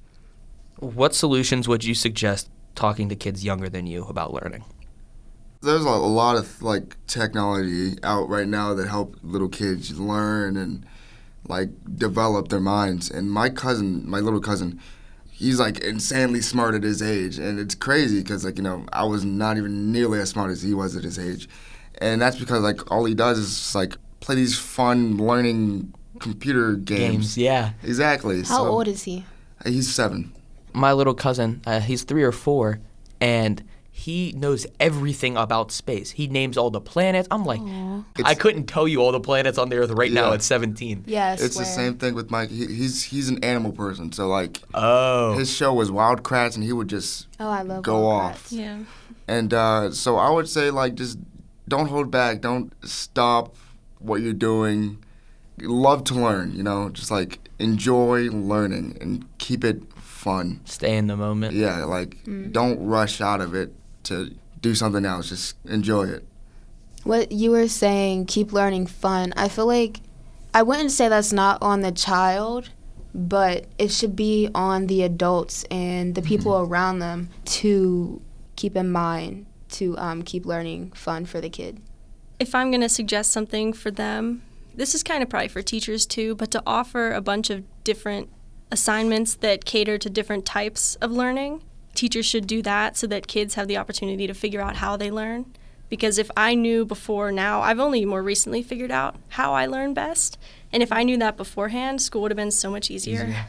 What 0.77 1.15
solutions 1.15 1.67
would 1.67 1.83
you 1.83 1.95
suggest 1.95 2.49
talking 2.75 3.07
to 3.09 3.15
kids 3.15 3.45
younger 3.45 3.69
than 3.69 3.87
you 3.87 4.03
about 4.05 4.33
learning? 4.33 4.65
there's 5.65 5.85
a, 5.85 5.89
a 5.89 5.91
lot 5.91 6.37
of 6.37 6.61
like 6.61 6.95
technology 7.07 7.97
out 8.03 8.29
right 8.29 8.47
now 8.47 8.73
that 8.73 8.87
help 8.87 9.17
little 9.23 9.49
kids 9.49 9.99
learn 9.99 10.55
and 10.55 10.85
like 11.47 11.69
develop 11.95 12.47
their 12.47 12.59
minds. 12.59 13.11
And 13.11 13.29
my 13.29 13.49
cousin, 13.49 14.07
my 14.09 14.19
little 14.19 14.39
cousin, 14.39 14.79
he's 15.35 15.59
like 15.59 15.79
insanely 15.79 16.41
smart 16.41 16.75
at 16.75 16.83
his 16.83 17.01
age, 17.01 17.37
and 17.37 17.59
it's 17.59 17.75
crazy 17.75 18.21
because 18.21 18.45
like 18.45 18.57
you 18.57 18.63
know 18.63 18.85
I 18.93 19.03
was 19.03 19.25
not 19.25 19.57
even 19.57 19.91
nearly 19.91 20.19
as 20.19 20.29
smart 20.29 20.49
as 20.49 20.61
he 20.61 20.73
was 20.73 20.95
at 20.95 21.03
his 21.03 21.19
age, 21.19 21.49
and 21.99 22.21
that's 22.21 22.37
because 22.37 22.61
like 22.61 22.89
all 22.91 23.05
he 23.05 23.13
does 23.13 23.37
is 23.37 23.49
just, 23.49 23.75
like 23.75 23.95
play 24.21 24.35
these 24.35 24.57
fun 24.57 25.17
learning 25.17 25.93
computer 26.19 26.75
games. 26.75 27.37
yeah. 27.37 27.73
Exactly. 27.83 28.37
How 28.39 28.63
so, 28.63 28.67
old 28.67 28.87
is 28.87 29.03
he? 29.03 29.25
He's 29.65 29.93
seven. 29.93 30.31
my 30.73 30.93
little 30.93 31.13
cousin, 31.13 31.61
uh, 31.65 31.79
he's 31.79 32.03
three 32.03 32.23
or 32.23 32.31
four, 32.31 32.79
and 33.19 33.63
he 33.97 34.33
knows 34.35 34.67
everything 34.77 35.37
about 35.37 35.71
space. 35.71 36.11
He 36.11 36.27
names 36.27 36.57
all 36.57 36.69
the 36.69 36.81
planets. 36.81 37.29
I'm 37.31 37.45
like, 37.45 37.61
I 38.25 38.35
couldn't 38.35 38.65
tell 38.65 38.89
you 38.89 38.99
all 39.01 39.13
the 39.13 39.21
planets 39.21 39.57
on 39.57 39.69
the 39.69 39.77
Earth 39.77 39.89
right 39.91 40.11
now 40.11 40.27
Yeah. 40.27 40.33
at 40.33 40.41
17. 40.43 41.05
Yes. 41.07 41.41
It's 41.41 41.57
the 41.57 41.63
same 41.63 41.97
thing 41.97 42.13
with 42.13 42.29
Mike. 42.29 42.49
He, 42.49 42.65
he's 42.67 43.03
he's 43.03 43.29
an 43.29 43.41
animal 43.41 43.71
person, 43.71 44.11
so 44.11 44.27
like 44.27 44.59
Oh. 44.73 45.37
his 45.37 45.49
show 45.49 45.73
was 45.73 45.89
Wild 45.91 46.23
Kratts, 46.23 46.55
and 46.55 46.63
he 46.65 46.73
would 46.73 46.89
just 46.89 47.27
Oh, 47.39 47.49
I 47.49 47.61
love 47.61 47.83
go 47.83 48.01
Wild 48.01 48.31
off. 48.33 48.49
Kratts. 48.49 48.51
Yeah. 48.51 48.79
And 49.29 49.53
uh, 49.53 49.91
so 49.91 50.17
I 50.17 50.29
would 50.29 50.49
say, 50.49 50.69
like, 50.71 50.95
just 50.95 51.17
don't 51.67 51.87
hold 51.87 52.11
back. 52.11 52.41
Don't 52.41 52.73
stop 52.85 53.55
what 53.99 54.19
you're 54.21 54.33
doing. 54.33 55.01
Love 55.61 56.03
to 56.03 56.15
learn, 56.15 56.53
you 56.53 56.63
know, 56.63 56.89
just 56.89 57.09
like 57.11 57.39
enjoy 57.59 58.29
learning 58.29 58.97
and 58.99 59.25
keep 59.37 59.63
it 59.63 59.81
fun. 59.95 60.59
Stay 60.65 60.97
in 60.97 61.07
the 61.07 61.15
moment. 61.15 61.55
Yeah, 61.55 61.85
like, 61.85 62.17
don't 62.51 62.85
rush 62.85 63.21
out 63.21 63.39
of 63.39 63.55
it 63.55 63.73
to 64.05 64.35
do 64.61 64.73
something 64.75 65.05
else. 65.05 65.29
Just 65.29 65.55
enjoy 65.65 66.05
it. 66.05 66.25
What 67.03 67.31
you 67.31 67.51
were 67.51 67.67
saying, 67.67 68.25
keep 68.25 68.51
learning 68.51 68.87
fun. 68.87 69.33
I 69.37 69.47
feel 69.47 69.67
like 69.67 69.99
I 70.53 70.63
wouldn't 70.63 70.91
say 70.91 71.07
that's 71.07 71.33
not 71.33 71.61
on 71.61 71.81
the 71.81 71.91
child, 71.91 72.69
but 73.13 73.65
it 73.77 73.91
should 73.91 74.15
be 74.15 74.49
on 74.55 74.87
the 74.87 75.03
adults 75.03 75.65
and 75.69 76.15
the 76.15 76.21
people 76.21 76.57
around 76.57 76.99
them 76.99 77.29
to 77.45 78.21
keep 78.55 78.75
in 78.75 78.91
mind 78.91 79.45
to 79.69 79.97
um, 79.97 80.21
keep 80.23 80.45
learning 80.45 80.91
fun 80.93 81.25
for 81.25 81.41
the 81.41 81.49
kid. 81.49 81.81
if 82.39 82.53
I'm 82.55 82.71
going 82.71 82.81
to 82.81 82.89
suggest 82.89 83.31
something 83.31 83.73
for 83.73 83.91
them, 83.91 84.41
this 84.73 84.93
is 84.93 85.03
kind 85.03 85.23
of 85.23 85.29
probably 85.29 85.47
for 85.47 85.61
teachers 85.61 86.05
too, 86.05 86.35
but 86.35 86.51
to 86.51 86.61
offer 86.65 87.11
a 87.11 87.21
bunch 87.21 87.49
of 87.49 87.63
different 87.83 88.29
assignments 88.71 89.35
that 89.35 89.65
cater 89.65 89.97
to 89.97 90.09
different 90.09 90.45
types 90.45 90.95
of 90.95 91.11
learning. 91.11 91.61
Teachers 91.95 92.25
should 92.25 92.45
do 92.45 92.61
that 92.61 92.97
so 92.97 93.07
that 93.07 93.27
kids 93.27 93.55
have 93.55 93.67
the 93.67 93.77
opportunity 93.77 94.27
to 94.27 94.33
figure 94.33 94.61
out 94.61 94.77
how 94.77 94.97
they 94.97 95.09
learn. 95.09 95.45
Because 95.89 96.17
if 96.17 96.29
I 96.35 96.55
knew 96.55 96.85
before 96.85 97.31
now, 97.31 97.61
I've 97.61 97.79
only 97.79 98.05
more 98.05 98.21
recently 98.21 98.61
figured 98.61 98.91
out 98.91 99.15
how 99.29 99.53
I 99.53 99.65
learn 99.65 99.93
best. 99.93 100.37
And 100.71 100.83
if 100.83 100.91
I 100.91 101.03
knew 101.03 101.17
that 101.17 101.37
beforehand, 101.37 102.01
school 102.01 102.23
would 102.23 102.31
have 102.31 102.37
been 102.37 102.51
so 102.51 102.69
much 102.69 102.91
easier. 102.91 103.47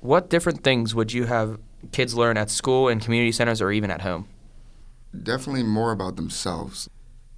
What 0.00 0.30
different 0.30 0.64
things 0.64 0.94
would 0.94 1.12
you 1.12 1.24
have 1.26 1.58
kids 1.92 2.14
learn 2.14 2.38
at 2.38 2.48
school 2.48 2.88
and 2.88 3.02
community 3.02 3.32
centers 3.32 3.60
or 3.60 3.70
even 3.70 3.90
at 3.90 4.00
home? 4.00 4.28
definitely 5.22 5.62
more 5.62 5.92
about 5.92 6.16
themselves. 6.16 6.88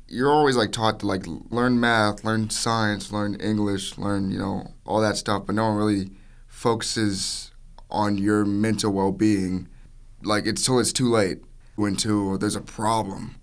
You're 0.08 0.30
always 0.30 0.56
like 0.56 0.72
taught 0.72 1.00
to 1.00 1.06
like 1.06 1.24
learn 1.50 1.80
math, 1.80 2.24
learn 2.24 2.50
science, 2.50 3.12
learn 3.12 3.34
English, 3.36 3.96
learn 3.96 4.30
you 4.30 4.38
know 4.38 4.74
all 4.84 5.00
that 5.00 5.16
stuff, 5.16 5.46
but 5.46 5.54
no 5.54 5.68
one 5.68 5.76
really 5.76 6.10
focuses 6.48 7.51
on 7.92 8.18
your 8.18 8.44
mental 8.44 8.92
well-being. 8.92 9.68
Like 10.24 10.46
it's 10.46 10.64
till 10.64 10.80
it's 10.80 10.92
too 10.92 11.08
late 11.10 11.38
when 11.76 11.94
to 11.96 12.38
there's 12.38 12.56
a 12.56 12.60
problem, 12.60 13.36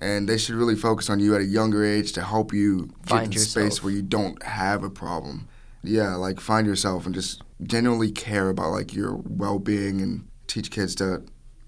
and 0.00 0.28
they 0.28 0.36
should 0.36 0.54
really 0.56 0.76
focus 0.76 1.08
on 1.08 1.20
you 1.20 1.34
at 1.34 1.40
a 1.40 1.44
younger 1.44 1.84
age 1.84 2.12
to 2.12 2.22
help 2.22 2.52
you 2.52 2.90
Find 3.06 3.30
get 3.30 3.38
to 3.38 3.38
the 3.38 3.40
yourself. 3.40 3.72
space 3.72 3.82
where 3.84 3.92
you 3.92 4.02
don't 4.02 4.42
have 4.42 4.82
a 4.84 4.90
problem. 4.90 5.48
Yeah, 5.82 6.14
like 6.16 6.40
find 6.40 6.66
yourself 6.66 7.06
and 7.06 7.14
just 7.14 7.42
genuinely 7.62 8.12
care 8.12 8.48
about 8.50 8.70
like 8.72 8.92
your 8.94 9.16
well-being 9.16 10.00
and 10.00 10.28
teach 10.46 10.70
kids 10.70 10.94
to 10.96 11.22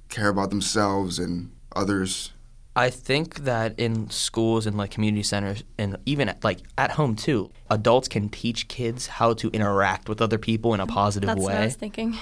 care 0.08 0.28
about 0.28 0.50
themselves 0.50 1.18
and 1.18 1.50
others. 1.74 2.32
I 2.76 2.90
think 2.90 3.44
that 3.44 3.78
in 3.78 4.10
schools 4.10 4.66
and 4.66 4.76
like 4.76 4.90
community 4.90 5.22
centers 5.22 5.62
and 5.78 5.96
even 6.06 6.28
at, 6.28 6.42
like 6.42 6.58
at 6.76 6.92
home 6.92 7.14
too, 7.14 7.50
adults 7.70 8.08
can 8.08 8.28
teach 8.28 8.66
kids 8.66 9.06
how 9.06 9.34
to 9.34 9.48
interact 9.50 10.08
with 10.08 10.20
other 10.20 10.38
people 10.38 10.74
in 10.74 10.80
a 10.80 10.86
positive 10.86 11.28
way. 11.28 11.34
That's 11.34 11.44
what 11.44 11.54
I 11.54 11.64
was 11.66 11.76
thinking. 11.76 12.18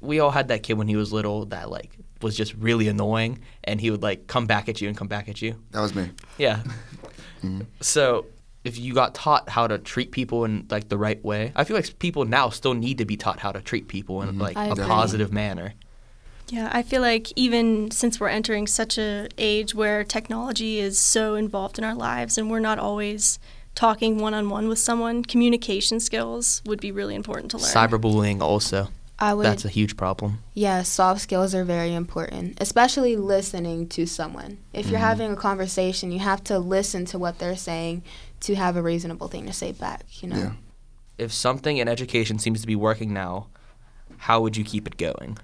We 0.00 0.18
all 0.18 0.32
had 0.32 0.48
that 0.48 0.62
kid 0.62 0.74
when 0.74 0.88
he 0.88 0.96
was 0.96 1.12
little 1.12 1.46
that 1.46 1.70
like 1.70 1.90
was 2.20 2.36
just 2.36 2.54
really 2.54 2.88
annoying 2.88 3.40
and 3.62 3.80
he 3.80 3.90
would 3.90 4.02
like 4.02 4.26
come 4.26 4.46
back 4.46 4.68
at 4.68 4.80
you 4.80 4.88
and 4.88 4.96
come 4.96 5.08
back 5.08 5.28
at 5.28 5.40
you. 5.40 5.54
That 5.70 5.80
was 5.80 5.94
me. 5.94 6.10
Yeah. 6.38 6.62
Mm-hmm. 7.44 7.64
So 7.82 8.24
if 8.64 8.78
you 8.78 8.94
got 8.94 9.14
taught 9.14 9.50
how 9.50 9.66
to 9.66 9.78
treat 9.78 10.10
people 10.10 10.44
in 10.46 10.66
like 10.70 10.88
the 10.88 10.96
right 10.96 11.22
way, 11.22 11.52
I 11.54 11.64
feel 11.64 11.76
like 11.76 11.98
people 11.98 12.24
now 12.24 12.48
still 12.48 12.72
need 12.72 12.98
to 12.98 13.04
be 13.04 13.16
taught 13.16 13.38
how 13.38 13.52
to 13.52 13.60
treat 13.60 13.88
people 13.88 14.22
in 14.22 14.30
mm-hmm. 14.30 14.40
like 14.40 14.56
I 14.56 14.68
a 14.68 14.72
agree. 14.72 14.84
positive 14.86 15.32
manner. 15.32 15.74
Yeah, 16.48 16.68
I 16.72 16.82
feel 16.82 17.00
like 17.00 17.32
even 17.36 17.90
since 17.90 18.20
we're 18.20 18.28
entering 18.28 18.66
such 18.66 18.98
a 18.98 19.28
age 19.38 19.74
where 19.74 20.04
technology 20.04 20.78
is 20.78 20.98
so 20.98 21.34
involved 21.34 21.78
in 21.78 21.84
our 21.84 21.94
lives 21.94 22.36
and 22.36 22.50
we're 22.50 22.60
not 22.60 22.78
always 22.78 23.38
talking 23.74 24.18
one 24.18 24.34
on 24.34 24.48
one 24.48 24.68
with 24.68 24.78
someone, 24.78 25.24
communication 25.24 26.00
skills 26.00 26.62
would 26.66 26.80
be 26.80 26.92
really 26.92 27.14
important 27.14 27.50
to 27.50 27.58
learn. 27.58 27.66
Cyberbullying 27.66 28.40
also. 28.40 28.88
I 29.18 29.32
would. 29.32 29.46
That's 29.46 29.64
a 29.64 29.68
huge 29.68 29.96
problem. 29.96 30.40
Yeah, 30.54 30.82
soft 30.82 31.20
skills 31.20 31.54
are 31.54 31.64
very 31.64 31.94
important, 31.94 32.58
especially 32.60 33.16
listening 33.16 33.88
to 33.90 34.06
someone. 34.06 34.58
If 34.72 34.86
you're 34.86 34.98
mm-hmm. 34.98 35.06
having 35.06 35.32
a 35.32 35.36
conversation, 35.36 36.10
you 36.10 36.18
have 36.18 36.42
to 36.44 36.58
listen 36.58 37.04
to 37.06 37.18
what 37.18 37.38
they're 37.38 37.56
saying 37.56 38.02
to 38.40 38.54
have 38.56 38.76
a 38.76 38.82
reasonable 38.82 39.28
thing 39.28 39.46
to 39.46 39.52
say 39.52 39.72
back, 39.72 40.04
you 40.22 40.28
know? 40.28 40.36
Yeah. 40.36 40.52
If 41.16 41.32
something 41.32 41.76
in 41.78 41.86
education 41.86 42.40
seems 42.40 42.60
to 42.60 42.66
be 42.66 42.74
working 42.74 43.12
now, 43.12 43.46
how 44.18 44.40
would 44.40 44.56
you 44.56 44.64
keep 44.64 44.86
it 44.86 44.96
going? 44.96 45.38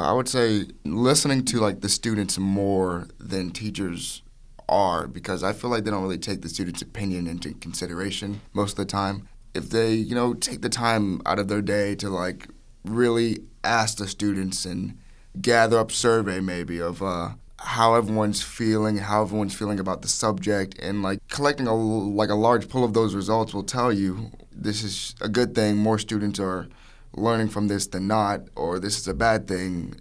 I 0.00 0.12
would 0.12 0.28
say 0.28 0.66
listening 0.84 1.44
to 1.46 1.58
like 1.58 1.80
the 1.80 1.88
students 1.88 2.38
more 2.38 3.08
than 3.18 3.50
teachers 3.50 4.22
are 4.68 5.06
because 5.08 5.42
I 5.42 5.52
feel 5.52 5.70
like 5.70 5.84
they 5.84 5.90
don't 5.90 6.02
really 6.02 6.18
take 6.18 6.42
the 6.42 6.48
students' 6.48 6.82
opinion 6.82 7.26
into 7.26 7.54
consideration 7.54 8.40
most 8.52 8.72
of 8.72 8.76
the 8.76 8.84
time. 8.84 9.28
If 9.54 9.70
they, 9.70 9.94
you 9.94 10.14
know, 10.14 10.34
take 10.34 10.62
the 10.62 10.68
time 10.68 11.20
out 11.26 11.38
of 11.38 11.48
their 11.48 11.62
day 11.62 11.94
to 11.96 12.10
like 12.10 12.48
really 12.84 13.38
ask 13.64 13.98
the 13.98 14.06
students 14.06 14.64
and 14.64 14.98
gather 15.40 15.78
up 15.78 15.90
survey 15.90 16.40
maybe 16.40 16.80
of 16.80 17.02
uh, 17.02 17.30
how 17.58 17.94
everyone's 17.94 18.40
feeling, 18.40 18.98
how 18.98 19.22
everyone's 19.22 19.54
feeling 19.54 19.80
about 19.80 20.02
the 20.02 20.08
subject, 20.08 20.78
and 20.78 21.02
like 21.02 21.18
collecting 21.28 21.66
a 21.66 21.74
like 21.74 22.30
a 22.30 22.34
large 22.34 22.68
pool 22.68 22.84
of 22.84 22.94
those 22.94 23.14
results 23.14 23.52
will 23.52 23.64
tell 23.64 23.92
you 23.92 24.30
this 24.52 24.84
is 24.84 25.14
a 25.20 25.28
good 25.28 25.54
thing. 25.54 25.76
More 25.76 25.98
students 25.98 26.38
are 26.38 26.68
learning 27.16 27.48
from 27.48 27.68
this 27.68 27.86
than 27.86 28.06
not, 28.06 28.42
or 28.56 28.78
this 28.78 28.98
is 28.98 29.08
a 29.08 29.14
bad 29.14 29.46
thing. 29.48 29.94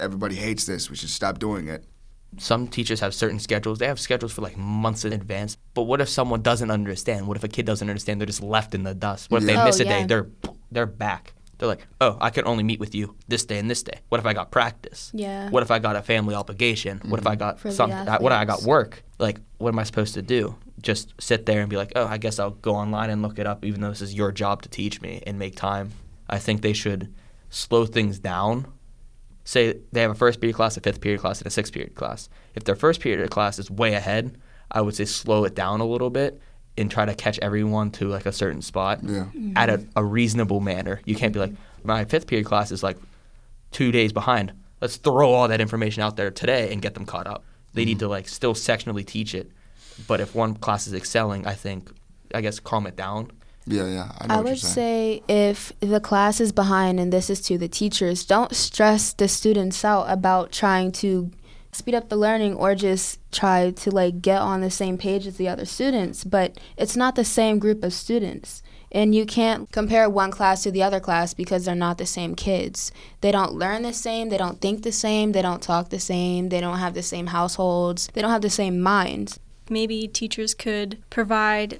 Everybody 0.00 0.34
hates 0.34 0.66
this. 0.66 0.90
We 0.90 0.96
should 0.96 1.10
stop 1.10 1.38
doing 1.38 1.68
it. 1.68 1.84
Some 2.38 2.68
teachers 2.68 3.00
have 3.00 3.12
certain 3.12 3.40
schedules. 3.40 3.78
They 3.78 3.86
have 3.86 3.98
schedules 3.98 4.32
for 4.32 4.42
like 4.42 4.56
months 4.56 5.04
in 5.04 5.12
advance. 5.12 5.56
But 5.74 5.82
what 5.82 6.00
if 6.00 6.08
someone 6.08 6.42
doesn't 6.42 6.70
understand? 6.70 7.26
What 7.26 7.36
if 7.36 7.42
a 7.44 7.48
kid 7.48 7.66
doesn't 7.66 7.88
understand? 7.88 8.20
They're 8.20 8.26
just 8.26 8.42
left 8.42 8.74
in 8.74 8.84
the 8.84 8.94
dust. 8.94 9.30
What 9.30 9.42
if 9.42 9.46
they 9.46 9.54
Yeah. 9.54 9.64
miss 9.64 9.80
Oh, 9.80 9.82
a 9.82 9.86
day? 9.86 10.00
yeah. 10.00 10.06
They're 10.06 10.26
they're 10.70 10.86
back. 10.86 11.34
They're 11.58 11.68
like, 11.68 11.86
oh, 12.00 12.16
I 12.20 12.30
can 12.30 12.46
only 12.46 12.62
meet 12.62 12.80
with 12.80 12.94
you 12.94 13.16
this 13.28 13.44
day 13.44 13.58
and 13.58 13.68
this 13.68 13.82
day. 13.82 13.98
What 14.08 14.18
if 14.18 14.24
I 14.26 14.32
got 14.32 14.50
practice? 14.50 15.10
Yeah. 15.12 15.50
What 15.50 15.62
if 15.62 15.70
I 15.70 15.78
got 15.78 15.94
a 15.96 16.02
family 16.02 16.34
obligation? 16.34 17.00
What 17.04 17.20
if 17.20 17.26
I 17.26 17.32
mm-hmm. 17.32 17.38
got 17.40 17.60
For 17.60 17.68
the 17.68 17.74
something? 17.74 18.06
What 18.06 18.32
if 18.32 18.38
I 18.38 18.44
got 18.44 18.62
work? 18.62 19.02
Like, 19.18 19.40
what 19.58 19.68
am 19.70 19.78
I 19.78 19.82
supposed 19.82 20.14
to 20.14 20.22
do? 20.22 20.54
Just 20.80 21.12
sit 21.20 21.44
there 21.44 21.60
and 21.60 21.68
be 21.68 21.76
like, 21.76 21.92
oh, 21.96 22.06
I 22.06 22.16
guess 22.16 22.38
I'll 22.38 22.50
go 22.50 22.74
online 22.76 23.10
and 23.10 23.20
look 23.20 23.38
it 23.38 23.46
up, 23.46 23.64
even 23.64 23.80
though 23.82 23.90
this 23.90 24.00
is 24.00 24.14
your 24.14 24.32
job 24.32 24.62
to 24.62 24.68
teach 24.70 25.02
me 25.02 25.22
and 25.26 25.38
make 25.38 25.54
time. 25.56 25.90
I 26.30 26.38
think 26.38 26.62
they 26.62 26.72
should 26.72 27.12
slow 27.50 27.84
things 27.84 28.18
down. 28.18 28.66
Say 29.44 29.80
they 29.92 30.00
have 30.00 30.12
a 30.12 30.14
first 30.14 30.40
period 30.40 30.54
class, 30.54 30.76
a 30.76 30.80
fifth 30.80 31.00
period 31.00 31.20
class, 31.20 31.40
and 31.40 31.46
a 31.46 31.50
sixth 31.50 31.72
period 31.72 31.94
class. 31.94 32.28
If 32.54 32.64
their 32.64 32.76
first 32.76 33.00
period 33.00 33.28
class 33.30 33.58
is 33.58 33.70
way 33.70 33.94
ahead, 33.94 34.38
I 34.70 34.80
would 34.80 34.94
say 34.94 35.04
slow 35.04 35.44
it 35.44 35.54
down 35.54 35.80
a 35.80 35.86
little 35.86 36.10
bit 36.10 36.40
and 36.78 36.90
try 36.90 37.04
to 37.04 37.14
catch 37.14 37.38
everyone 37.40 37.90
to 37.90 38.08
like 38.08 38.26
a 38.26 38.32
certain 38.32 38.62
spot 38.62 39.00
Yeah. 39.02 39.26
at 39.56 39.68
a, 39.68 39.84
a 39.96 40.04
reasonable 40.04 40.60
manner. 40.60 41.00
You 41.04 41.16
can't 41.16 41.32
be 41.32 41.40
like, 41.40 41.52
my 41.82 42.04
fifth 42.04 42.26
period 42.26 42.46
class 42.46 42.70
is 42.70 42.82
like 42.82 42.96
two 43.72 43.90
days 43.90 44.12
behind. 44.12 44.52
Let's 44.80 44.96
throw 44.96 45.30
all 45.32 45.48
that 45.48 45.60
information 45.60 46.02
out 46.02 46.16
there 46.16 46.30
today 46.30 46.72
and 46.72 46.80
get 46.80 46.94
them 46.94 47.04
caught 47.04 47.26
up. 47.26 47.44
They 47.74 47.84
need 47.84 47.98
to 47.98 48.04
mm-hmm. 48.06 48.12
like 48.12 48.28
still 48.28 48.54
sectionally 48.54 49.04
teach 49.04 49.34
it. 49.34 49.50
But 50.06 50.20
if 50.20 50.34
one 50.34 50.54
class 50.54 50.86
is 50.86 50.94
excelling, 50.94 51.46
I 51.46 51.54
think, 51.54 51.90
I 52.34 52.40
guess, 52.40 52.60
calm 52.60 52.86
it 52.86 52.96
down. 52.96 53.30
Yeah, 53.70 53.86
yeah. 53.86 54.12
I 54.18 54.26
know 54.26 54.34
I 54.34 54.40
would 54.40 54.58
say 54.58 55.22
if 55.28 55.72
the 55.80 56.00
class 56.00 56.40
is 56.40 56.52
behind, 56.52 56.98
and 56.98 57.12
this 57.12 57.30
is 57.30 57.40
to 57.42 57.58
the 57.58 57.68
teachers, 57.68 58.24
don't 58.24 58.54
stress 58.54 59.12
the 59.12 59.28
students 59.28 59.84
out 59.84 60.04
about 60.08 60.52
trying 60.52 60.92
to 60.92 61.30
speed 61.72 61.94
up 61.94 62.08
the 62.08 62.16
learning 62.16 62.54
or 62.54 62.74
just 62.74 63.18
try 63.30 63.70
to 63.70 63.90
like 63.90 64.20
get 64.20 64.40
on 64.40 64.60
the 64.60 64.70
same 64.70 64.98
page 64.98 65.26
as 65.26 65.36
the 65.36 65.48
other 65.48 65.64
students. 65.64 66.24
But 66.24 66.58
it's 66.76 66.96
not 66.96 67.14
the 67.14 67.24
same 67.24 67.58
group 67.58 67.84
of 67.84 67.92
students. 67.92 68.62
And 68.92 69.14
you 69.14 69.24
can't 69.24 69.70
compare 69.70 70.10
one 70.10 70.32
class 70.32 70.64
to 70.64 70.72
the 70.72 70.82
other 70.82 70.98
class 70.98 71.32
because 71.32 71.64
they're 71.64 71.76
not 71.76 71.98
the 71.98 72.06
same 72.06 72.34
kids. 72.34 72.90
They 73.20 73.30
don't 73.30 73.52
learn 73.52 73.82
the 73.82 73.92
same, 73.92 74.30
they 74.30 74.36
don't 74.36 74.60
think 74.60 74.82
the 74.82 74.90
same, 74.90 75.30
they 75.30 75.42
don't 75.42 75.62
talk 75.62 75.90
the 75.90 76.00
same, 76.00 76.48
they 76.48 76.60
don't 76.60 76.78
have 76.78 76.94
the 76.94 77.02
same 77.02 77.28
households, 77.28 78.08
they 78.14 78.20
don't 78.20 78.32
have 78.32 78.42
the 78.42 78.50
same 78.50 78.80
minds. 78.80 79.38
Maybe 79.68 80.08
teachers 80.08 80.54
could 80.54 80.98
provide 81.08 81.78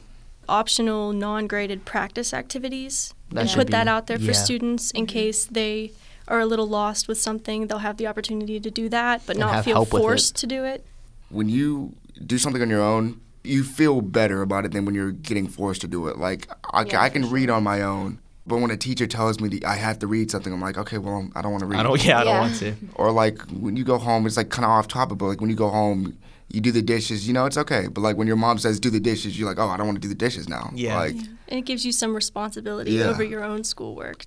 optional 0.50 1.12
non-graded 1.12 1.84
practice 1.84 2.34
activities 2.34 3.14
That 3.30 3.40
and 3.40 3.50
put 3.50 3.68
be- 3.68 3.72
that 3.72 3.88
out 3.88 4.06
there 4.08 4.18
for 4.18 4.34
students 4.34 4.90
in 4.90 5.06
mm-hmm. 5.06 5.12
case 5.12 5.44
they 5.46 5.92
are 6.28 6.40
a 6.40 6.46
little 6.46 6.66
lost 6.68 7.08
with 7.08 7.18
something. 7.18 7.66
They'll 7.66 7.78
have 7.78 7.96
the 7.96 8.06
opportunity 8.06 8.60
to 8.60 8.70
do 8.70 8.88
that, 8.90 9.22
but 9.26 9.36
And 9.36 9.40
not 9.40 9.64
feel 9.64 9.74
help 9.76 9.92
with 9.92 10.00
it. 10.00 10.04
forced 10.04 10.36
to 10.36 10.46
do 10.46 10.64
it. 10.64 10.84
when 11.28 11.48
you 11.48 11.94
do 12.24 12.38
something 12.38 12.62
on 12.62 12.70
your 12.70 12.82
own, 12.82 13.20
you 13.42 13.64
feel 13.64 14.00
better 14.00 14.42
about 14.42 14.64
it 14.64 14.72
than 14.72 14.84
when 14.84 14.94
you're 14.94 15.12
getting 15.12 15.48
forced 15.48 15.80
to 15.80 15.88
do 15.88 16.06
it. 16.08 16.18
Like 16.18 16.48
I, 16.72 16.84
Yeah, 16.84 17.02
I 17.02 17.08
for 17.08 17.14
can 17.14 17.30
read 17.30 17.50
on 17.50 17.62
my 17.64 17.82
own, 17.82 18.18
but 18.46 18.58
when 18.58 18.70
a 18.70 18.76
teacher 18.76 19.06
tells 19.06 19.40
me 19.40 19.48
that 19.48 19.64
I 19.64 19.74
have 19.76 19.98
to 20.00 20.06
read 20.06 20.30
something, 20.30 20.52
I'm 20.52 20.60
like, 20.60 20.76
okay, 20.78 20.98
well, 20.98 21.28
I 21.34 21.42
don't 21.42 21.52
want 21.52 21.62
to 21.62 21.66
read. 21.66 21.80
I 21.80 21.82
don't, 21.82 22.04
yeah, 22.04 22.20
I 22.20 22.24
don't 22.24 22.38
want 22.38 22.56
to. 22.56 22.74
Or 22.94 23.10
like 23.10 23.40
when 23.50 23.76
you 23.76 23.84
go 23.84 23.98
home, 23.98 24.26
it's 24.26 24.36
like 24.36 24.50
kind 24.50 24.64
of 24.64 24.70
off 24.70 24.88
topic, 24.88 25.18
but 25.18 25.26
like 25.26 25.40
when 25.40 25.50
you 25.50 25.56
go 25.56 25.68
home, 25.70 26.18
you 26.52 26.60
do 26.60 26.72
the 26.72 26.82
dishes. 26.82 27.26
You 27.26 27.34
know, 27.34 27.46
it's 27.46 27.56
okay. 27.56 27.86
But 27.88 28.00
like 28.00 28.16
when 28.16 28.26
your 28.26 28.36
mom 28.36 28.58
says 28.58 28.80
do 28.80 28.90
the 28.90 29.00
dishes, 29.00 29.38
you're 29.38 29.48
like, 29.48 29.58
oh, 29.58 29.68
I 29.68 29.76
don't 29.76 29.86
want 29.86 29.96
to 29.96 30.00
do 30.02 30.08
the 30.08 30.14
dishes 30.14 30.48
now. 30.48 30.70
Yeah. 30.74 30.96
Like 30.98 31.14
And 31.48 31.58
it 31.58 31.64
gives 31.64 31.84
you 31.86 31.92
some 31.92 32.14
responsibility 32.14 32.92
Yeah. 32.92 33.04
over 33.08 33.22
your 33.22 33.44
own 33.44 33.64
schoolwork. 33.64 34.26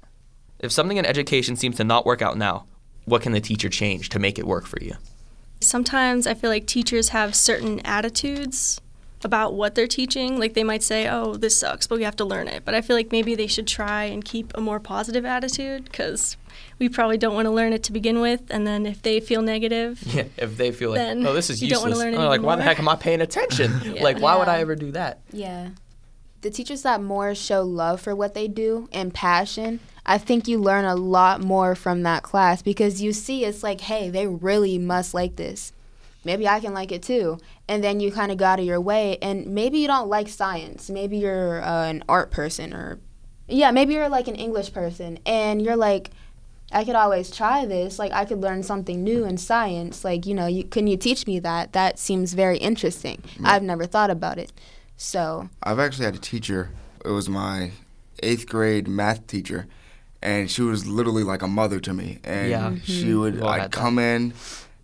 If 0.60 0.72
something 0.72 0.98
in 0.98 1.06
education 1.06 1.56
seems 1.56 1.75
to 1.77 1.84
not 1.84 2.06
work 2.06 2.22
out 2.22 2.38
now, 2.38 2.65
what 3.06 3.22
can 3.22 3.34
the 3.34 3.42
teacher 3.42 3.68
change 3.70 4.10
to 4.10 4.20
make 4.20 4.39
it 4.39 4.48
work 4.48 4.65
for 4.65 4.82
you? 4.82 4.94
Sometimes 5.60 6.25
I 6.27 6.34
feel 6.34 6.50
like 6.50 6.65
teachers 6.65 7.10
have 7.10 7.36
certain 7.36 7.80
attitudes 7.82 8.80
about 9.25 9.53
what 9.53 9.75
they're 9.75 9.88
teaching. 9.88 10.39
Like 10.39 10.53
they 10.53 10.63
might 10.63 10.84
say, 10.84 11.08
"Oh, 11.10 11.36
this 11.36 11.58
sucks, 11.58 11.88
but 11.88 11.98
we 11.98 12.03
have 12.03 12.15
to 12.18 12.25
learn 12.25 12.48
it." 12.48 12.63
But 12.65 12.74
I 12.75 12.82
feel 12.82 12.96
like 12.96 13.12
maybe 13.12 13.36
they 13.36 13.48
should 13.48 13.68
try 13.68 14.03
and 14.06 14.24
keep 14.24 14.51
a 14.56 14.62
more 14.62 14.80
positive 14.80 15.25
attitude 15.25 15.86
because 15.86 16.38
we 16.80 16.89
probably 16.89 17.18
don't 17.18 17.34
want 17.34 17.46
to 17.46 17.51
learn 17.51 17.74
it 17.74 17.84
to 17.84 17.92
begin 17.92 18.20
with. 18.22 18.42
And 18.50 18.65
then 18.68 18.86
if 18.86 19.01
they 19.01 19.20
feel 19.20 19.42
negative, 19.42 20.01
Yeah, 20.06 20.25
if 20.38 20.58
they 20.58 20.72
feel 20.72 20.92
like, 20.92 21.00
Then 21.00 21.25
oh, 21.25 21.34
this 21.34 21.50
is 21.50 21.62
you 21.62 21.70
don't 21.70 21.88
useless. 21.88 21.98
wanna 22.06 22.18
learn 22.18 22.25
oh, 22.25 22.30
like, 22.30 22.42
why 22.42 22.56
the 22.56 22.63
heck 22.63 22.80
am 22.80 22.88
I 22.89 22.96
paying 22.96 23.22
attention? 23.22 23.72
Yeah. 23.84 23.94
Like, 24.03 24.20
why 24.20 24.36
would 24.38 24.48
I 24.48 24.60
ever 24.60 24.75
do 24.75 24.92
that? 24.92 25.20
Yeah. 25.32 25.70
The 26.42 26.50
teachers 26.50 26.82
that 26.82 27.01
more 27.01 27.34
show 27.36 27.62
love 27.62 28.01
for 28.01 28.13
what 28.15 28.34
they 28.34 28.50
do 28.50 28.89
and 28.92 29.13
passion, 29.13 29.80
I 30.06 30.18
think 30.18 30.46
you 30.48 30.60
learn 30.60 30.84
a 30.84 30.96
lot 30.96 31.42
more 31.42 31.74
from 31.74 32.03
that 32.03 32.24
class 32.24 32.62
because 32.62 33.01
you 33.01 33.13
see 33.13 33.46
it's 33.46 33.63
like, 33.63 33.80
hey, 33.82 34.10
they 34.10 34.27
really 34.27 34.77
must 34.77 35.13
like 35.13 35.38
this. 35.38 35.72
Maybe 36.25 36.48
I 36.48 36.60
can 36.60 36.74
like 36.74 36.92
it 36.92 37.03
too. 37.03 37.38
And 37.68 37.84
then 37.84 38.00
you 38.00 38.12
kind 38.12 38.32
of 38.32 38.38
go 38.38 38.46
out 38.46 38.60
of 38.60 38.65
your 38.65 38.80
way, 38.82 39.18
and 39.22 39.48
maybe 39.48 39.80
you 39.80 39.88
don't 39.88 40.08
like 40.10 40.27
science. 40.30 40.89
Maybe 40.89 41.18
you're 41.18 41.62
uh, 41.63 41.86
an 41.89 42.03
art 42.10 42.32
person, 42.32 42.74
or 42.74 43.00
yeah, 43.48 43.72
maybe 43.72 43.94
you're 43.94 44.10
like 44.10 44.27
an 44.27 44.36
English 44.36 44.74
person, 44.74 45.20
and 45.25 45.62
you're 45.62 45.75
like, 45.75 46.12
I 46.72 46.84
could 46.86 46.96
always 46.96 47.30
try 47.30 47.65
this. 47.65 48.00
Like 48.00 48.12
I 48.13 48.25
could 48.25 48.39
learn 48.42 48.63
something 48.63 49.03
new 49.03 49.25
in 49.25 49.38
science. 49.38 50.03
Like 50.03 50.25
you 50.25 50.34
know, 50.34 50.48
you, 50.48 50.63
can 50.63 50.88
you 50.88 50.98
teach 50.98 51.27
me 51.27 51.39
that? 51.39 51.74
That 51.74 52.00
seems 52.00 52.34
very 52.34 52.58
interesting. 52.58 53.22
I've 53.44 53.63
never 53.63 53.86
thought 53.86 54.10
about 54.10 54.38
it. 54.38 54.51
So 54.98 55.50
I've 55.62 55.80
actually 55.80 56.06
had 56.06 56.15
a 56.15 56.20
teacher. 56.20 56.70
It 57.06 57.10
was 57.10 57.27
my 57.27 57.72
eighth 58.22 58.48
grade 58.48 58.88
math 58.88 59.27
teacher, 59.27 59.68
and 60.22 60.50
she 60.50 60.62
was 60.62 60.86
literally 60.88 61.24
like 61.24 61.42
a 61.42 61.48
mother 61.48 61.80
to 61.82 61.94
me. 61.94 62.20
And 62.24 62.50
Yeah. 62.50 62.75
she 62.84 63.13
would, 63.13 63.36
We've 63.36 63.44
I'd 63.44 63.62
that. 63.63 63.72
come 63.72 64.00
in, 64.00 64.34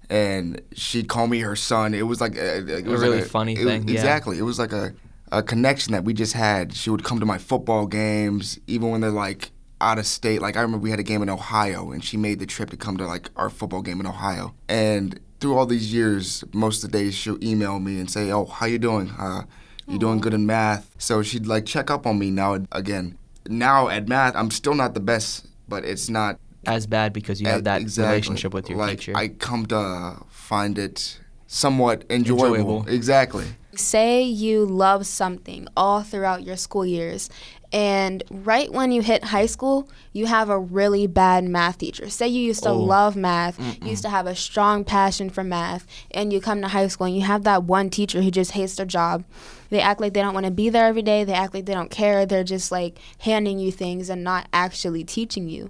and 0.10 0.62
she'd 0.74 1.08
call 1.08 1.28
me 1.28 1.40
her 1.40 1.56
son. 1.56 1.94
It 1.94 2.04
was 2.08 2.20
like 2.22 2.36
a, 2.36 2.78
it 2.78 2.86
was 2.86 3.02
really 3.02 3.22
like 3.22 3.30
funny 3.30 3.54
it- 3.54 3.64
thing, 3.64 3.88
yeah. 3.88 3.96
Exactly. 3.96 4.38
It 4.40 4.44
was 4.44 4.58
like 4.60 4.72
a, 4.72 4.94
a 5.32 5.44
connection 5.44 5.94
that 5.94 6.04
we 6.04 6.14
just 6.14 6.34
had. 6.34 6.74
She 6.74 6.90
would 6.90 7.04
come 7.04 7.20
to 7.20 7.26
my 7.26 7.38
football 7.38 7.86
games, 7.86 8.60
even 8.68 8.90
when 8.90 9.02
they're 9.02 9.12
like 9.12 9.52
out 9.82 10.00
of 10.00 10.06
state. 10.06 10.42
Like 10.42 10.58
I 10.58 10.62
remember 10.62 10.84
we 10.84 10.90
had 10.90 11.00
a 11.00 11.04
game 11.04 11.22
in 11.22 11.30
Ohio, 11.30 11.92
and 11.92 12.04
she 12.04 12.18
made 12.18 12.40
the 12.40 12.46
trip 12.46 12.70
to 12.72 12.78
come 12.78 12.98
to 12.98 13.06
like 13.06 13.30
our 13.36 13.50
football 13.50 13.82
game 13.82 14.00
in 14.00 14.08
Ohio. 14.08 14.56
And 14.68 15.20
through 15.40 15.58
all 15.58 15.66
these 15.66 15.94
years, 15.94 16.44
most 16.54 16.84
of 16.84 16.92
the 16.92 16.98
days 16.98 17.14
she'll 17.14 17.42
email 17.44 17.80
me 17.80 18.00
and 18.00 18.10
say, 18.10 18.32
"Oh, 18.32 18.46
how 18.46 18.66
you 18.66 18.80
doing? 18.80 19.12
Uh, 19.18 19.44
you 19.88 20.00
doing 20.00 20.20
good 20.20 20.34
in 20.34 20.46
math?" 20.46 20.94
So 20.98 21.22
she'd 21.22 21.46
like 21.48 21.66
check 21.66 21.90
up 21.92 22.06
on 22.08 22.18
me. 22.20 22.32
Now 22.32 22.58
again, 22.72 23.18
now 23.48 23.88
at 23.90 24.08
math, 24.08 24.36
I'm 24.36 24.52
still 24.52 24.74
not 24.76 24.96
the 24.96 25.00
best, 25.00 25.48
but 25.68 25.86
it's 25.86 26.10
not 26.10 26.40
As 26.66 26.88
bad 26.88 27.14
because 27.14 27.42
you 27.42 27.48
have 27.48 27.64
that 27.64 27.82
exactly. 27.82 28.10
relationship 28.10 28.54
with 28.54 28.70
your 28.70 28.80
like, 28.80 29.00
teacher. 29.00 29.14
I 29.16 29.30
come 29.30 29.66
to 29.68 30.18
find 30.30 30.78
it 30.78 31.20
somewhat 31.48 32.04
enjoyable. 32.10 32.46
Enjoyable. 32.48 32.88
Exactly. 32.88 33.46
Say 33.76 34.24
you 34.24 34.66
love 34.66 35.06
something 35.06 35.68
all 35.78 36.02
throughout 36.02 36.44
your 36.44 36.58
school 36.58 36.86
years, 36.86 37.30
and 37.72 38.24
right 38.30 38.72
when 38.74 38.92
you 38.92 39.02
hit 39.04 39.26
high 39.26 39.46
school, 39.46 39.88
you 40.12 40.26
have 40.26 40.50
a 40.50 40.58
really 40.58 41.06
bad 41.06 41.44
math 41.44 41.78
teacher. 41.78 42.10
Say 42.10 42.28
you 42.28 42.42
used 42.42 42.64
to 42.64 42.70
Oh. 42.70 42.80
love 42.80 43.16
math, 43.16 43.60
you 43.82 43.92
used 43.92 44.02
to 44.02 44.10
have 44.10 44.26
a 44.26 44.36
strong 44.36 44.84
passion 44.84 45.30
for 45.30 45.44
math, 45.44 45.86
and 46.12 46.34
you 46.34 46.42
come 46.42 46.62
to 46.62 46.68
high 46.68 46.88
school 46.88 47.06
and 47.06 47.16
you 47.16 47.22
have 47.22 47.44
that 47.44 47.64
one 47.64 47.92
teacher 47.92 48.22
who 48.24 48.32
just 48.32 48.52
hates 48.52 48.76
their 48.76 48.88
job. 48.88 49.24
They 49.70 49.80
act 49.80 50.02
like 50.02 50.14
they 50.14 50.22
don't 50.22 50.34
want 50.34 50.48
to 50.48 50.52
be 50.52 50.70
there 50.70 50.88
every 50.88 51.04
day, 51.04 51.24
they 51.24 51.34
act 51.34 51.54
like 51.54 51.66
they 51.66 51.76
don't 51.76 51.92
care, 51.92 52.26
they're 52.26 52.44
just 52.44 52.72
like 52.72 52.98
handing 53.20 53.60
you 53.60 53.72
things 53.72 54.10
and 54.10 54.24
not 54.24 54.48
actually 54.52 55.04
teaching 55.04 55.48
you. 55.48 55.70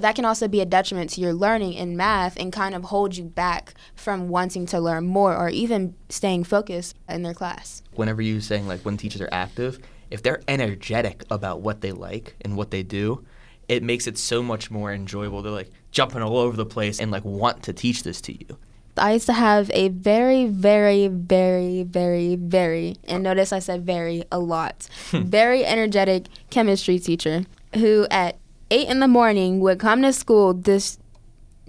That 0.00 0.14
can 0.14 0.24
also 0.24 0.48
be 0.48 0.62
a 0.62 0.66
detriment 0.66 1.10
to 1.10 1.20
your 1.20 1.34
learning 1.34 1.74
in 1.74 1.94
math 1.94 2.38
and 2.38 2.50
kind 2.50 2.74
of 2.74 2.84
hold 2.84 3.16
you 3.16 3.24
back 3.24 3.74
from 3.94 4.28
wanting 4.28 4.64
to 4.66 4.80
learn 4.80 5.06
more 5.06 5.36
or 5.36 5.50
even 5.50 5.94
staying 6.08 6.44
focused 6.44 6.96
in 7.06 7.22
their 7.22 7.34
class. 7.34 7.82
Whenever 7.94 8.22
you're 8.22 8.40
saying 8.40 8.66
like 8.66 8.80
when 8.80 8.96
teachers 8.96 9.20
are 9.20 9.28
active, 9.30 9.78
if 10.10 10.22
they're 10.22 10.40
energetic 10.48 11.24
about 11.30 11.60
what 11.60 11.82
they 11.82 11.92
like 11.92 12.34
and 12.40 12.56
what 12.56 12.70
they 12.70 12.82
do, 12.82 13.26
it 13.68 13.82
makes 13.82 14.06
it 14.06 14.16
so 14.16 14.42
much 14.42 14.70
more 14.70 14.90
enjoyable. 14.90 15.42
They're 15.42 15.52
like 15.52 15.70
jumping 15.90 16.22
all 16.22 16.38
over 16.38 16.56
the 16.56 16.66
place 16.66 16.98
and 16.98 17.10
like 17.10 17.24
want 17.24 17.62
to 17.64 17.74
teach 17.74 18.02
this 18.02 18.22
to 18.22 18.32
you. 18.32 18.56
I 18.96 19.12
used 19.12 19.26
to 19.26 19.34
have 19.34 19.70
a 19.72 19.88
very, 19.88 20.46
very, 20.46 21.08
very, 21.08 21.84
very, 21.84 22.36
very, 22.36 22.96
and 23.04 23.22
notice 23.22 23.52
I 23.52 23.58
said 23.58 23.84
very 23.84 24.24
a 24.32 24.38
lot, 24.38 24.88
very 25.10 25.64
energetic 25.64 26.26
chemistry 26.48 26.98
teacher 26.98 27.44
who 27.74 28.06
at 28.10 28.38
eight 28.70 28.88
in 28.88 29.00
the 29.00 29.08
morning 29.08 29.60
would 29.60 29.78
come 29.78 30.02
to 30.02 30.12
school 30.12 30.54
just 30.54 31.00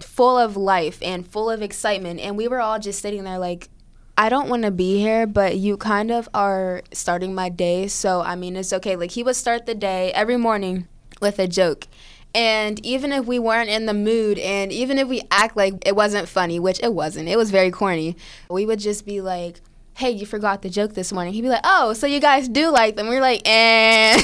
full 0.00 0.38
of 0.38 0.56
life 0.56 0.98
and 1.02 1.26
full 1.26 1.50
of 1.50 1.62
excitement. 1.62 2.20
And 2.20 2.36
we 2.36 2.48
were 2.48 2.60
all 2.60 2.78
just 2.78 3.00
sitting 3.00 3.24
there 3.24 3.38
like, 3.38 3.68
I 4.16 4.28
don't 4.28 4.48
want 4.48 4.64
to 4.64 4.70
be 4.70 5.00
here, 5.00 5.26
but 5.26 5.56
you 5.56 5.76
kind 5.76 6.10
of 6.10 6.28
are 6.34 6.82
starting 6.92 7.34
my 7.34 7.48
day. 7.48 7.88
So, 7.88 8.20
I 8.20 8.36
mean, 8.36 8.56
it's 8.56 8.72
okay. 8.72 8.94
Like, 8.94 9.12
he 9.12 9.22
would 9.22 9.36
start 9.36 9.66
the 9.66 9.74
day 9.74 10.12
every 10.12 10.36
morning 10.36 10.86
with 11.20 11.38
a 11.38 11.48
joke. 11.48 11.88
And 12.34 12.84
even 12.84 13.12
if 13.12 13.26
we 13.26 13.38
weren't 13.38 13.68
in 13.68 13.86
the 13.86 13.94
mood, 13.94 14.38
and 14.38 14.72
even 14.72 14.98
if 14.98 15.08
we 15.08 15.22
act 15.30 15.56
like 15.56 15.86
it 15.86 15.94
wasn't 15.94 16.28
funny, 16.28 16.58
which 16.58 16.80
it 16.82 16.94
wasn't, 16.94 17.28
it 17.28 17.36
was 17.36 17.50
very 17.50 17.70
corny, 17.70 18.16
we 18.48 18.64
would 18.64 18.78
just 18.78 19.04
be 19.04 19.20
like, 19.20 19.60
hey, 19.94 20.10
you 20.10 20.26
forgot 20.26 20.62
the 20.62 20.70
joke 20.70 20.94
this 20.94 21.12
morning. 21.12 21.34
He'd 21.34 21.42
be 21.42 21.48
like, 21.48 21.64
oh, 21.64 21.92
so 21.92 22.06
you 22.06 22.20
guys 22.20 22.48
do 22.48 22.70
like 22.70 22.96
them. 22.96 23.08
We're 23.08 23.20
like, 23.20 23.42
eh. 23.44 24.20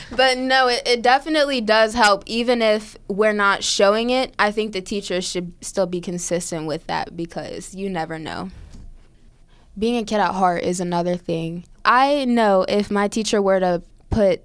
but 0.16 0.38
no, 0.38 0.68
it, 0.68 0.82
it 0.86 1.02
definitely 1.02 1.60
does 1.60 1.94
help. 1.94 2.22
Even 2.26 2.62
if 2.62 2.96
we're 3.08 3.32
not 3.32 3.62
showing 3.62 4.10
it, 4.10 4.34
I 4.38 4.50
think 4.50 4.72
the 4.72 4.80
teachers 4.80 5.28
should 5.28 5.52
still 5.60 5.86
be 5.86 6.00
consistent 6.00 6.66
with 6.66 6.86
that 6.86 7.16
because 7.16 7.74
you 7.74 7.90
never 7.90 8.18
know. 8.18 8.50
Being 9.78 9.98
a 9.98 10.04
kid 10.04 10.20
at 10.20 10.32
heart 10.32 10.62
is 10.62 10.80
another 10.80 11.16
thing. 11.16 11.64
I 11.84 12.24
know 12.24 12.64
if 12.66 12.90
my 12.90 13.08
teacher 13.08 13.42
were 13.42 13.60
to 13.60 13.82
put 14.08 14.42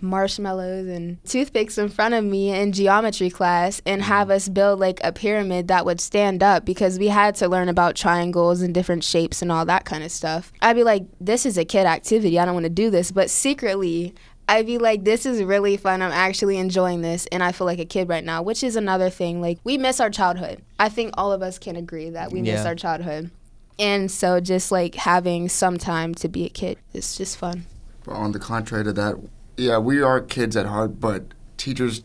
marshmallows 0.00 0.86
and 0.86 1.22
toothpicks 1.24 1.78
in 1.78 1.88
front 1.88 2.14
of 2.14 2.24
me 2.24 2.50
in 2.50 2.72
geometry 2.72 3.30
class 3.30 3.80
and 3.86 4.02
mm-hmm. 4.02 4.08
have 4.08 4.30
us 4.30 4.48
build 4.48 4.80
like 4.80 5.00
a 5.02 5.12
pyramid 5.12 5.68
that 5.68 5.84
would 5.84 6.00
stand 6.00 6.42
up 6.42 6.64
because 6.64 6.98
we 6.98 7.08
had 7.08 7.34
to 7.36 7.48
learn 7.48 7.68
about 7.68 7.96
triangles 7.96 8.60
and 8.62 8.74
different 8.74 9.04
shapes 9.04 9.42
and 9.42 9.50
all 9.50 9.64
that 9.64 9.84
kind 9.84 10.04
of 10.04 10.10
stuff. 10.10 10.52
I'd 10.60 10.76
be 10.76 10.84
like, 10.84 11.04
this 11.20 11.46
is 11.46 11.58
a 11.58 11.64
kid 11.64 11.86
activity. 11.86 12.38
I 12.38 12.44
don't 12.44 12.54
want 12.54 12.64
to 12.64 12.70
do 12.70 12.90
this. 12.90 13.10
But 13.10 13.30
secretly, 13.30 14.14
I'd 14.48 14.66
be 14.66 14.78
like, 14.78 15.04
this 15.04 15.26
is 15.26 15.42
really 15.42 15.76
fun. 15.76 16.02
I'm 16.02 16.12
actually 16.12 16.56
enjoying 16.58 17.02
this. 17.02 17.26
And 17.32 17.42
I 17.42 17.52
feel 17.52 17.66
like 17.66 17.80
a 17.80 17.84
kid 17.84 18.08
right 18.08 18.24
now, 18.24 18.42
which 18.42 18.62
is 18.62 18.76
another 18.76 19.10
thing. 19.10 19.40
Like, 19.40 19.58
we 19.64 19.76
miss 19.76 20.00
our 20.00 20.10
childhood. 20.10 20.62
I 20.78 20.88
think 20.88 21.12
all 21.14 21.32
of 21.32 21.42
us 21.42 21.58
can 21.58 21.74
agree 21.76 22.10
that 22.10 22.30
we 22.30 22.42
miss 22.42 22.64
our 22.64 22.74
childhood. 22.74 23.30
And 23.78 24.10
so 24.10 24.40
just 24.40 24.72
like 24.72 24.94
having 24.94 25.48
some 25.48 25.78
time 25.78 26.14
to 26.16 26.28
be 26.28 26.46
a 26.46 26.48
kid 26.48 26.78
is 26.92 27.16
just 27.16 27.36
fun. 27.36 27.66
But 28.04 28.14
on 28.14 28.32
the 28.32 28.38
contrary 28.38 28.84
to 28.84 28.92
that, 28.94 29.16
yeah, 29.56 29.78
we 29.78 30.02
are 30.02 30.20
kids 30.20 30.56
at 30.56 30.66
heart, 30.66 31.00
but 31.00 31.24
teachers, 31.56 32.02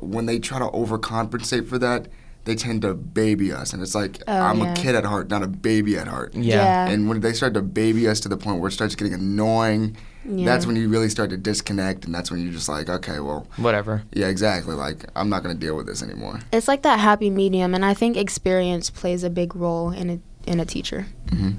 when 0.00 0.26
they 0.26 0.38
try 0.38 0.58
to 0.58 0.66
overcompensate 0.66 1.68
for 1.68 1.78
that, 1.78 2.08
they 2.44 2.54
tend 2.54 2.82
to 2.82 2.92
baby 2.94 3.52
us. 3.52 3.72
And 3.72 3.82
it's 3.82 3.94
like, 3.94 4.22
Oh, 4.28 4.36
I'm 4.38 4.58
yeah. 4.58 4.72
a 4.72 4.76
kid 4.76 4.94
at 4.94 5.04
heart, 5.04 5.30
not 5.30 5.42
a 5.42 5.46
baby 5.46 5.96
at 5.96 6.06
heart. 6.08 6.34
Yeah. 6.34 6.86
And 6.86 7.08
when 7.08 7.20
they 7.20 7.32
start 7.32 7.54
to 7.54 7.62
baby 7.62 8.06
us 8.06 8.20
to 8.20 8.28
the 8.28 8.36
point 8.36 8.60
where 8.60 8.68
it 8.68 8.72
starts 8.72 8.94
getting 8.94 9.14
annoying, 9.14 9.96
Yeah. 10.26 10.44
that's 10.44 10.66
when 10.66 10.76
you 10.76 10.88
really 10.90 11.08
start 11.08 11.30
to 11.30 11.38
disconnect. 11.38 12.04
And 12.04 12.14
that's 12.14 12.30
when 12.30 12.42
you're 12.42 12.52
just 12.52 12.68
like, 12.68 12.90
okay, 12.90 13.18
well, 13.20 13.46
Whatever. 13.56 14.02
yeah, 14.12 14.26
exactly. 14.28 14.74
Like, 14.74 15.06
I'm 15.16 15.30
not 15.30 15.42
going 15.42 15.54
to 15.56 15.60
deal 15.60 15.74
with 15.74 15.86
this 15.86 16.02
anymore. 16.02 16.40
It's 16.52 16.68
like 16.68 16.82
that 16.82 16.98
happy 17.00 17.30
medium, 17.30 17.74
and 17.74 17.82
I 17.84 17.94
think 17.94 18.18
experience 18.18 18.90
plays 18.90 19.24
a 19.24 19.30
big 19.30 19.56
role 19.56 19.90
in 19.90 20.10
a 20.10 20.20
in 20.46 20.60
a 20.60 20.66
teacher. 20.66 21.06
Mm-hmm. 21.28 21.52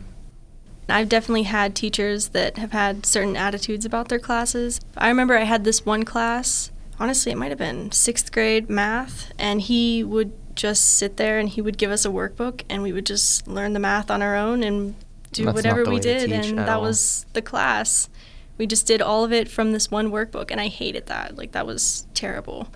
I've 0.88 1.10
definitely 1.10 1.44
had 1.44 1.76
teachers 1.76 2.30
that 2.30 2.58
have 2.58 2.72
had 2.72 3.06
certain 3.06 3.36
attitudes 3.36 3.86
about 3.86 4.10
their 4.10 4.20
classes. 4.20 4.80
I 4.98 5.08
remember 5.08 5.36
I 5.38 5.44
had 5.44 5.64
this 5.64 5.86
one 5.86 6.04
class, 6.04 6.72
honestly, 7.00 7.32
it 7.32 7.38
might 7.38 7.52
have 7.52 7.58
been 7.58 7.92
sixth 7.92 8.32
grade 8.32 8.70
math, 8.70 9.32
and 9.40 9.62
he 9.62 10.04
would 10.04 10.32
just 10.56 10.98
sit 10.98 11.18
there 11.18 11.38
and 11.40 11.50
he 11.50 11.62
would 11.62 11.78
give 11.78 11.92
us 11.92 12.06
a 12.06 12.10
workbook, 12.10 12.64
and 12.70 12.84
we 12.84 12.94
would 12.94 13.06
just 13.06 13.48
learn 13.48 13.74
the 13.74 13.80
math 13.80 14.10
on 14.10 14.22
our 14.22 14.36
own 14.36 14.64
and 14.64 14.96
do 15.32 15.46
That's 15.46 15.56
whatever 15.56 15.84
we 15.86 16.00
did, 16.00 16.32
and 16.32 16.58
that 16.60 16.70
all. 16.70 16.84
was 16.84 17.26
the 17.34 17.42
class. 17.42 18.10
We 18.58 18.66
just 18.66 18.88
did 18.88 19.02
all 19.02 19.26
of 19.26 19.34
it 19.34 19.50
from 19.50 19.74
this 19.74 19.92
one 19.92 20.12
workbook, 20.12 20.50
and 20.50 20.62
I 20.62 20.68
hated 20.68 21.08
that. 21.08 21.36
Like, 21.36 21.52
that 21.52 21.68
was 21.68 22.08
terrible. 22.14 22.70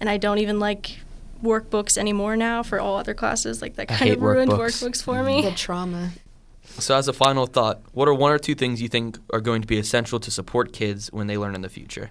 And 0.00 0.10
I 0.10 0.16
don't 0.16 0.38
even 0.38 0.58
like 0.58 0.98
workbooks 1.44 1.96
anymore 1.96 2.36
now 2.36 2.64
for 2.64 2.80
all 2.80 2.96
other 2.96 3.14
classes. 3.14 3.62
Like, 3.62 3.76
that 3.76 3.86
kind 3.86 4.10
of 4.10 4.20
ruined 4.20 4.50
workbooks. 4.50 4.82
workbooks 4.82 5.02
for 5.02 5.22
me. 5.22 5.42
The 5.42 5.52
trauma. 5.52 6.10
So, 6.64 6.96
as 6.96 7.08
a 7.08 7.12
final 7.12 7.46
thought, 7.46 7.82
what 7.92 8.08
are 8.08 8.14
one 8.14 8.32
or 8.32 8.38
two 8.38 8.54
things 8.54 8.80
you 8.80 8.88
think 8.88 9.18
are 9.32 9.40
going 9.40 9.62
to 9.62 9.68
be 9.68 9.78
essential 9.78 10.18
to 10.20 10.30
support 10.30 10.72
kids 10.72 11.08
when 11.12 11.26
they 11.26 11.36
learn 11.36 11.54
in 11.54 11.60
the 11.62 11.68
future? 11.68 12.10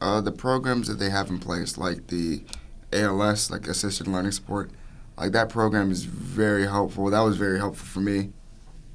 Uh, 0.00 0.20
the 0.20 0.32
programs 0.32 0.86
that 0.88 0.98
they 0.98 1.10
have 1.10 1.28
in 1.28 1.38
place, 1.38 1.76
like 1.76 2.06
the 2.08 2.42
ALS, 2.92 3.50
like 3.50 3.66
assisted 3.66 4.06
learning 4.06 4.32
support, 4.32 4.70
like 5.18 5.32
that 5.32 5.48
program 5.48 5.90
is 5.90 6.04
very 6.04 6.66
helpful. 6.66 7.10
That 7.10 7.20
was 7.20 7.36
very 7.36 7.58
helpful 7.58 7.86
for 7.86 8.00
me. 8.00 8.30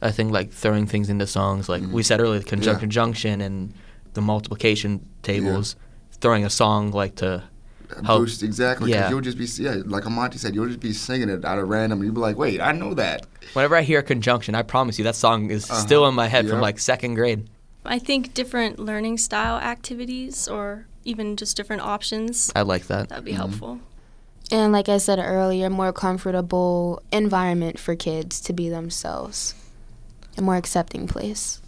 I 0.02 0.12
think 0.12 0.32
like 0.32 0.52
throwing 0.52 0.86
things 0.88 1.10
into 1.10 1.28
songs, 1.28 1.68
like 1.70 1.82
we 1.82 2.02
Mhm. 2.02 2.06
said 2.06 2.20
earlier, 2.22 2.40
the 2.40 2.46
conjunct 2.46 2.78
Yeah. 2.78 2.80
conjunction 2.82 3.42
and 3.42 3.74
the 4.14 4.22
multiplication 4.22 5.06
tables, 5.24 5.76
throwing 6.22 6.46
a 6.46 6.50
song 6.50 6.92
like 6.92 7.16
to 7.16 7.44
Help. 8.06 8.22
Boost 8.22 8.44
exactly. 8.44 8.92
Yeah. 8.92 9.10
You'll 9.10 9.22
just 9.22 9.38
be 9.38 9.46
yeah, 9.64 9.82
like 9.86 10.04
Amonte 10.04 10.38
said, 10.38 10.54
you'll 10.56 10.68
just 10.68 10.80
be 10.80 10.94
singing 10.94 11.30
it 11.30 11.46
out 11.46 11.60
of 11.60 11.70
random, 11.70 12.00
and 12.00 12.06
you'll 12.06 12.16
be 12.16 12.22
like, 12.22 12.38
wait, 12.38 12.60
I 12.62 12.72
know 12.72 12.94
that. 12.96 13.26
Whenever 13.54 13.76
I 13.76 13.82
hear 13.84 14.02
conjunction, 14.02 14.56
I 14.56 14.62
promise 14.64 14.98
you 14.98 15.04
that 15.06 15.16
song 15.16 15.50
is 15.52 15.70
Uh-huh. 15.70 15.80
still 15.80 16.08
in 16.08 16.16
my 16.16 16.28
head 16.28 16.48
from 16.50 16.62
like 16.62 16.80
second 16.80 17.16
grade. 17.16 17.48
I 17.86 18.00
think 18.00 18.34
different 18.34 18.80
learning 18.80 19.18
style 19.20 19.58
activities 19.58 20.48
or 20.48 20.88
even 21.04 21.36
just 21.38 21.56
different 21.56 21.84
options 21.84 22.52
I 22.56 22.64
like 22.64 22.88
that. 22.88 23.10
that 23.10 23.20
would 23.20 23.26
be 23.26 23.34
Mhm. 23.34 23.36
helpful. 23.36 23.80
And 24.52 24.74
like 24.74 24.90
I 24.90 24.98
said 24.98 25.20
earlier, 25.20 25.70
more 25.70 25.94
comfortable 25.94 27.02
environment 27.12 27.78
for 27.80 27.96
kids 27.96 28.40
to 28.42 28.54
be 28.54 28.70
themselves. 28.70 29.54
A 30.38 30.42
more 30.42 30.56
accepting 30.56 31.08
place. 31.08 31.62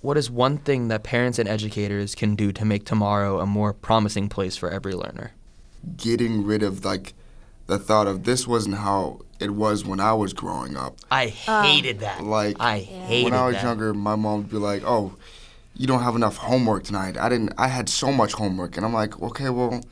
What 0.00 0.16
is 0.16 0.30
one 0.30 0.58
thing 0.58 0.88
that 0.88 1.02
parents 1.02 1.38
and 1.38 1.48
educators 1.48 2.14
can 2.14 2.34
do 2.34 2.52
to 2.52 2.64
make 2.64 2.84
tomorrow 2.84 3.40
a 3.40 3.46
more 3.46 3.72
promising 3.72 4.28
place 4.28 4.56
for 4.56 4.70
every 4.70 4.94
learner? 4.94 5.32
Getting 5.96 6.44
rid 6.44 6.62
of 6.62 6.84
like 6.84 7.12
the 7.66 7.78
thought 7.78 8.06
of 8.06 8.24
this 8.24 8.46
wasn't 8.46 8.76
how 8.76 9.20
it 9.38 9.50
was 9.50 9.84
when 9.84 10.00
I 10.00 10.14
was 10.14 10.32
growing 10.32 10.76
up. 10.76 10.96
I 11.10 11.34
uh. 11.46 11.62
hated 11.62 12.00
that. 12.00 12.24
Like 12.24 12.56
I 12.58 12.78
hated 12.78 13.24
when 13.24 13.34
I 13.34 13.46
was 13.46 13.56
that. 13.56 13.62
younger, 13.62 13.92
my 13.92 14.16
mom 14.16 14.38
would 14.38 14.50
be 14.50 14.56
like, 14.56 14.82
"Oh, 14.84 15.16
you 15.76 15.86
don't 15.86 16.02
have 16.02 16.16
enough 16.16 16.36
homework 16.36 16.84
tonight." 16.84 17.16
I 17.18 17.28
didn't. 17.28 17.52
I 17.58 17.68
had 17.68 17.88
so 17.88 18.10
much 18.12 18.32
homework, 18.32 18.76
and 18.76 18.86
I'm 18.86 18.92
like, 18.92 19.20
"Okay, 19.22 19.50
well, 19.50 19.82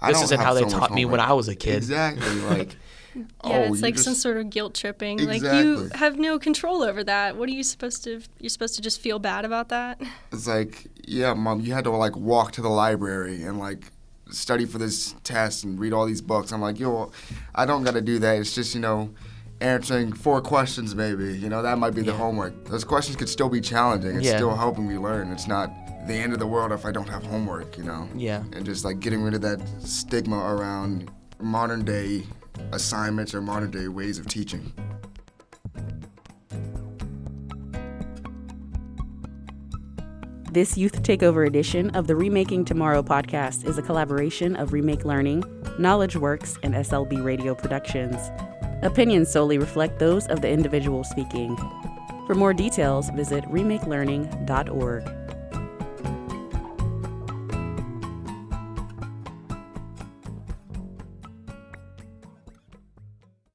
I 0.00 0.08
This 0.08 0.18
don't 0.18 0.24
isn't 0.24 0.38
have 0.38 0.46
how 0.46 0.54
they 0.54 0.60
so 0.60 0.66
much 0.66 0.78
taught 0.78 0.92
me 0.92 1.04
when. 1.04 1.20
I 1.20 1.32
was 1.32 1.48
a 1.48 1.54
kid. 1.54 1.76
Exactly. 1.76 2.40
Like, 2.42 2.76
Yeah, 3.16 3.66
oh, 3.68 3.72
it's 3.72 3.82
like 3.82 3.94
just, 3.94 4.04
some 4.04 4.14
sort 4.14 4.36
of 4.36 4.50
guilt 4.50 4.74
tripping. 4.74 5.24
Like 5.24 5.42
you 5.42 5.90
have 5.94 6.18
no 6.18 6.38
control 6.38 6.82
over 6.82 7.02
that. 7.04 7.36
What 7.36 7.48
are 7.48 7.52
you 7.52 7.62
supposed 7.62 8.04
to? 8.04 8.20
You're 8.40 8.50
supposed 8.50 8.74
to 8.76 8.82
just 8.82 9.00
feel 9.00 9.18
bad 9.18 9.44
about 9.44 9.68
that. 9.70 10.00
It's 10.32 10.46
like, 10.46 10.86
yeah, 11.04 11.34
mom, 11.34 11.60
you 11.60 11.72
had 11.72 11.84
to 11.84 11.90
like 11.90 12.16
walk 12.16 12.52
to 12.52 12.62
the 12.62 12.68
library 12.68 13.42
and 13.42 13.58
like 13.58 13.90
study 14.30 14.66
for 14.66 14.78
this 14.78 15.14
test 15.24 15.64
and 15.64 15.78
read 15.78 15.92
all 15.92 16.04
these 16.06 16.20
books. 16.20 16.52
I'm 16.52 16.60
like, 16.60 16.78
yo, 16.80 17.12
I 17.54 17.64
don't 17.64 17.84
got 17.84 17.94
to 17.94 18.00
do 18.00 18.18
that. 18.18 18.38
It's 18.38 18.54
just, 18.54 18.74
you 18.74 18.80
know, 18.80 19.14
answering 19.60 20.12
four 20.12 20.40
questions 20.42 20.94
maybe. 20.94 21.38
You 21.38 21.48
know, 21.48 21.62
that 21.62 21.78
might 21.78 21.94
be 21.94 22.02
the 22.02 22.10
Yeah. 22.12 22.18
homework. 22.18 22.64
Those 22.66 22.84
questions 22.84 23.16
could 23.16 23.28
still 23.28 23.48
be 23.48 23.60
challenging. 23.60 24.16
It's 24.16 24.26
Yeah. 24.26 24.36
still 24.36 24.54
helping 24.54 24.86
me 24.88 24.98
learn. 24.98 25.30
It's 25.30 25.46
not 25.46 25.70
the 26.06 26.14
end 26.14 26.32
of 26.32 26.38
the 26.38 26.46
world 26.46 26.72
if 26.72 26.84
I 26.84 26.92
don't 26.92 27.08
have 27.08 27.24
homework, 27.24 27.78
you 27.78 27.84
know. 27.84 28.08
Yeah. 28.14 28.42
And 28.52 28.64
just 28.66 28.84
like 28.84 29.00
getting 29.00 29.22
rid 29.22 29.34
of 29.34 29.40
that 29.42 29.60
stigma 29.80 30.38
around 30.38 31.10
modern 31.40 31.84
day 31.84 32.24
assignments 32.72 33.34
or 33.34 33.40
modern 33.40 33.70
day 33.70 33.88
ways 33.88 34.18
of 34.18 34.26
teaching. 34.26 34.72
This 40.56 40.78
Youth 40.78 41.02
Takeover 41.02 41.46
edition 41.46 41.90
of 41.90 42.06
the 42.06 42.16
Remaking 42.16 42.64
Tomorrow 42.64 43.02
podcast 43.02 43.66
is 43.66 43.76
a 43.76 43.82
collaboration 43.82 44.56
of 44.56 44.72
Remake 44.72 45.04
Learning, 45.04 45.42
KnowledgeWorks, 45.78 46.58
and 46.62 46.74
SLB 46.74 47.22
Radio 47.22 47.54
Productions. 47.54 48.16
Opinions 48.82 49.30
solely 49.30 49.58
reflect 49.58 49.98
those 49.98 50.26
of 50.28 50.40
the 50.40 50.48
individual 50.48 51.04
speaking. 51.04 51.56
For 52.26 52.34
more 52.34 52.54
details, 52.54 53.10
visit 53.10 53.44
remakelearning.org. 53.44 55.15